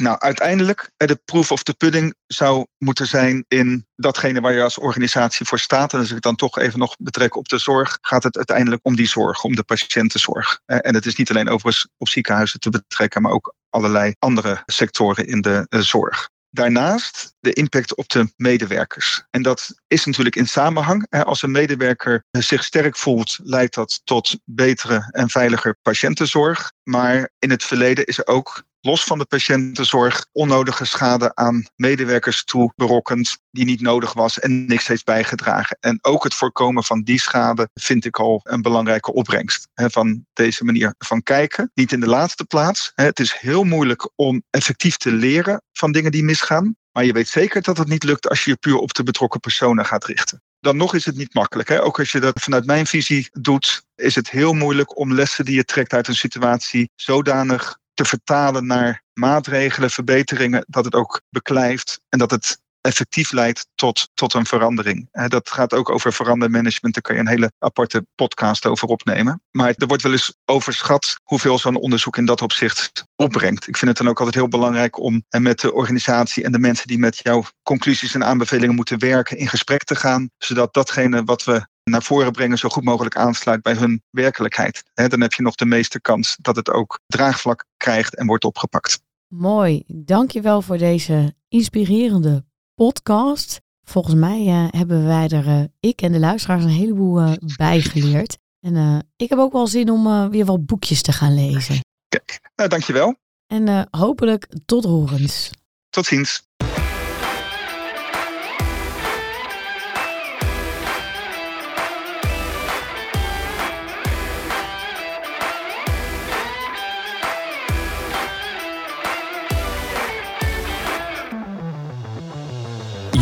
Nou, 0.00 0.18
uiteindelijk, 0.18 0.90
de 0.96 1.20
proof 1.24 1.52
of 1.52 1.62
the 1.62 1.74
pudding 1.74 2.14
zou 2.26 2.66
moeten 2.78 3.06
zijn 3.06 3.44
in 3.48 3.86
datgene 3.96 4.40
waar 4.40 4.52
je 4.52 4.62
als 4.62 4.78
organisatie 4.78 5.46
voor 5.46 5.58
staat. 5.58 5.92
En 5.92 5.98
als 5.98 6.10
ik 6.10 6.20
dan 6.20 6.36
toch 6.36 6.58
even 6.58 6.78
nog 6.78 6.96
betrek 6.96 7.36
op 7.36 7.48
de 7.48 7.58
zorg, 7.58 7.98
gaat 8.00 8.22
het 8.22 8.36
uiteindelijk 8.36 8.84
om 8.84 8.96
die 8.96 9.06
zorg, 9.06 9.44
om 9.44 9.54
de 9.54 9.62
patiëntenzorg. 9.62 10.60
En 10.66 10.94
het 10.94 11.06
is 11.06 11.16
niet 11.16 11.30
alleen 11.30 11.48
overigens 11.48 11.88
op 11.96 12.08
ziekenhuizen 12.08 12.60
te 12.60 12.70
betrekken, 12.70 13.22
maar 13.22 13.32
ook 13.32 13.54
allerlei 13.70 14.14
andere 14.18 14.62
sectoren 14.66 15.26
in 15.26 15.40
de 15.40 15.66
zorg. 15.68 16.28
Daarnaast 16.50 17.34
de 17.40 17.52
impact 17.52 17.94
op 17.94 18.08
de 18.08 18.32
medewerkers. 18.36 19.24
En 19.30 19.42
dat 19.42 19.74
is 19.86 20.04
natuurlijk 20.04 20.36
in 20.36 20.48
samenhang. 20.48 21.06
Als 21.10 21.42
een 21.42 21.50
medewerker 21.50 22.24
zich 22.30 22.64
sterk 22.64 22.96
voelt, 22.96 23.38
leidt 23.42 23.74
dat 23.74 24.00
tot 24.04 24.38
betere 24.44 25.08
en 25.10 25.30
veiliger 25.30 25.76
patiëntenzorg. 25.82 26.72
Maar 26.82 27.30
in 27.38 27.50
het 27.50 27.64
verleden 27.64 28.04
is 28.06 28.18
er 28.18 28.26
ook 28.26 28.62
los 28.84 29.04
van 29.04 29.18
de 29.18 29.24
patiëntenzorg 29.24 30.26
onnodige 30.32 30.84
schade 30.84 31.34
aan 31.34 31.66
medewerkers 31.76 32.44
toe 32.44 32.72
berokkend 32.76 33.38
die 33.50 33.64
niet 33.64 33.80
nodig 33.80 34.12
was 34.12 34.38
en 34.38 34.66
niks 34.66 34.86
heeft 34.86 35.04
bijgedragen. 35.04 35.76
En 35.80 35.98
ook 36.02 36.24
het 36.24 36.34
voorkomen 36.34 36.84
van 36.84 37.02
die 37.02 37.20
schade 37.20 37.68
vind 37.74 38.04
ik 38.04 38.18
al 38.18 38.40
een 38.42 38.62
belangrijke 38.62 39.12
opbrengst 39.12 39.68
hè, 39.74 39.90
van 39.90 40.26
deze 40.32 40.64
manier 40.64 40.94
van 40.98 41.22
kijken. 41.22 41.70
Niet 41.74 41.92
in 41.92 42.00
de 42.00 42.06
laatste 42.06 42.44
plaats. 42.44 42.92
Hè, 42.94 43.04
het 43.04 43.20
is 43.20 43.36
heel 43.38 43.64
moeilijk 43.64 44.10
om 44.14 44.42
effectief 44.50 44.96
te 44.96 45.12
leren 45.12 45.62
van 45.72 45.92
dingen 45.92 46.10
die 46.10 46.24
misgaan. 46.24 46.76
Maar 46.92 47.04
je 47.04 47.12
weet 47.12 47.28
zeker 47.28 47.62
dat 47.62 47.78
het 47.78 47.88
niet 47.88 48.04
lukt 48.04 48.28
als 48.28 48.44
je 48.44 48.50
je 48.50 48.56
puur 48.56 48.76
op 48.76 48.94
de 48.94 49.02
betrokken 49.02 49.40
personen 49.40 49.86
gaat 49.86 50.04
richten. 50.04 50.42
Dan 50.60 50.76
nog 50.76 50.94
is 50.94 51.04
het 51.04 51.16
niet 51.16 51.34
makkelijk. 51.34 51.68
Hè? 51.68 51.82
Ook 51.82 51.98
als 51.98 52.12
je 52.12 52.20
dat 52.20 52.40
vanuit 52.40 52.66
mijn 52.66 52.86
visie 52.86 53.28
doet, 53.32 53.82
is 53.94 54.14
het 54.14 54.30
heel 54.30 54.52
moeilijk 54.52 54.98
om 54.98 55.14
lessen 55.14 55.44
die 55.44 55.54
je 55.54 55.64
trekt 55.64 55.92
uit 55.92 56.08
een 56.08 56.14
situatie 56.14 56.90
zodanig 56.94 57.78
te 57.94 58.04
vertalen 58.04 58.66
naar 58.66 59.02
maatregelen, 59.12 59.90
verbeteringen, 59.90 60.64
dat 60.68 60.84
het 60.84 60.94
ook 60.94 61.22
beklijft 61.30 62.00
en 62.08 62.18
dat 62.18 62.30
het 62.30 62.62
effectief 62.80 63.32
leidt 63.32 63.66
tot, 63.74 64.08
tot 64.14 64.34
een 64.34 64.46
verandering. 64.46 65.08
Dat 65.28 65.50
gaat 65.50 65.74
ook 65.74 65.90
over 65.90 66.12
verandermanagement. 66.12 66.94
Daar 66.94 67.02
kan 67.02 67.14
je 67.14 67.20
een 67.20 67.28
hele 67.28 67.52
aparte 67.58 68.06
podcast 68.14 68.66
over 68.66 68.88
opnemen. 68.88 69.42
Maar 69.50 69.74
er 69.76 69.86
wordt 69.86 70.02
wel 70.02 70.12
eens 70.12 70.36
overschat 70.44 71.16
hoeveel 71.22 71.58
zo'n 71.58 71.76
onderzoek 71.76 72.16
in 72.16 72.24
dat 72.24 72.42
opzicht 72.42 73.04
opbrengt. 73.16 73.68
Ik 73.68 73.76
vind 73.76 73.90
het 73.90 73.98
dan 74.00 74.08
ook 74.08 74.18
altijd 74.18 74.36
heel 74.36 74.48
belangrijk 74.48 74.98
om 74.98 75.24
met 75.28 75.60
de 75.60 75.72
organisatie 75.72 76.44
en 76.44 76.52
de 76.52 76.58
mensen 76.58 76.86
die 76.86 76.98
met 76.98 77.20
jouw 77.22 77.44
conclusies 77.62 78.14
en 78.14 78.24
aanbevelingen 78.24 78.74
moeten 78.74 78.98
werken 78.98 79.38
in 79.38 79.48
gesprek 79.48 79.84
te 79.84 79.96
gaan. 79.96 80.30
Zodat 80.38 80.74
datgene 80.74 81.24
wat 81.24 81.44
we 81.44 81.66
naar 81.84 82.02
voren 82.02 82.32
brengen 82.32 82.58
zo 82.58 82.68
goed 82.68 82.84
mogelijk 82.84 83.16
aansluit 83.16 83.62
bij 83.62 83.74
hun 83.74 84.02
werkelijkheid. 84.10 84.82
dan 84.94 85.20
heb 85.20 85.32
je 85.32 85.42
nog 85.42 85.54
de 85.54 85.66
meeste 85.66 86.00
kans 86.00 86.36
dat 86.40 86.56
het 86.56 86.70
ook 86.70 87.00
draagvlak 87.06 87.64
krijgt 87.76 88.16
en 88.16 88.26
wordt 88.26 88.44
opgepakt. 88.44 89.00
Mooi, 89.28 89.82
dankjewel 89.86 90.62
voor 90.62 90.78
deze 90.78 91.34
inspirerende 91.48 92.44
podcast. 92.74 93.60
Volgens 93.82 94.14
mij 94.14 94.46
uh, 94.46 94.66
hebben 94.70 95.06
wij 95.06 95.28
er, 95.28 95.46
uh, 95.46 95.64
ik 95.80 96.00
en 96.00 96.12
de 96.12 96.18
luisteraars, 96.18 96.64
een 96.64 96.70
heleboel 96.70 97.20
uh, 97.20 97.32
bij 97.56 97.80
geleerd. 97.80 98.38
En 98.60 99.06
ik 99.16 99.28
heb 99.28 99.38
ook 99.38 99.52
wel 99.52 99.66
zin 99.66 99.90
om 99.90 100.30
weer 100.30 100.44
wat 100.44 100.66
boekjes 100.66 101.02
te 101.02 101.12
gaan 101.12 101.34
lezen. 101.34 101.80
Kijk, 102.08 102.50
nou 102.54 102.68
dankjewel. 102.68 103.14
En 103.46 103.88
hopelijk 103.90 104.48
tot 104.66 104.84
horens. 104.84 105.50
Tot 105.90 106.06
ziens. 106.06 106.42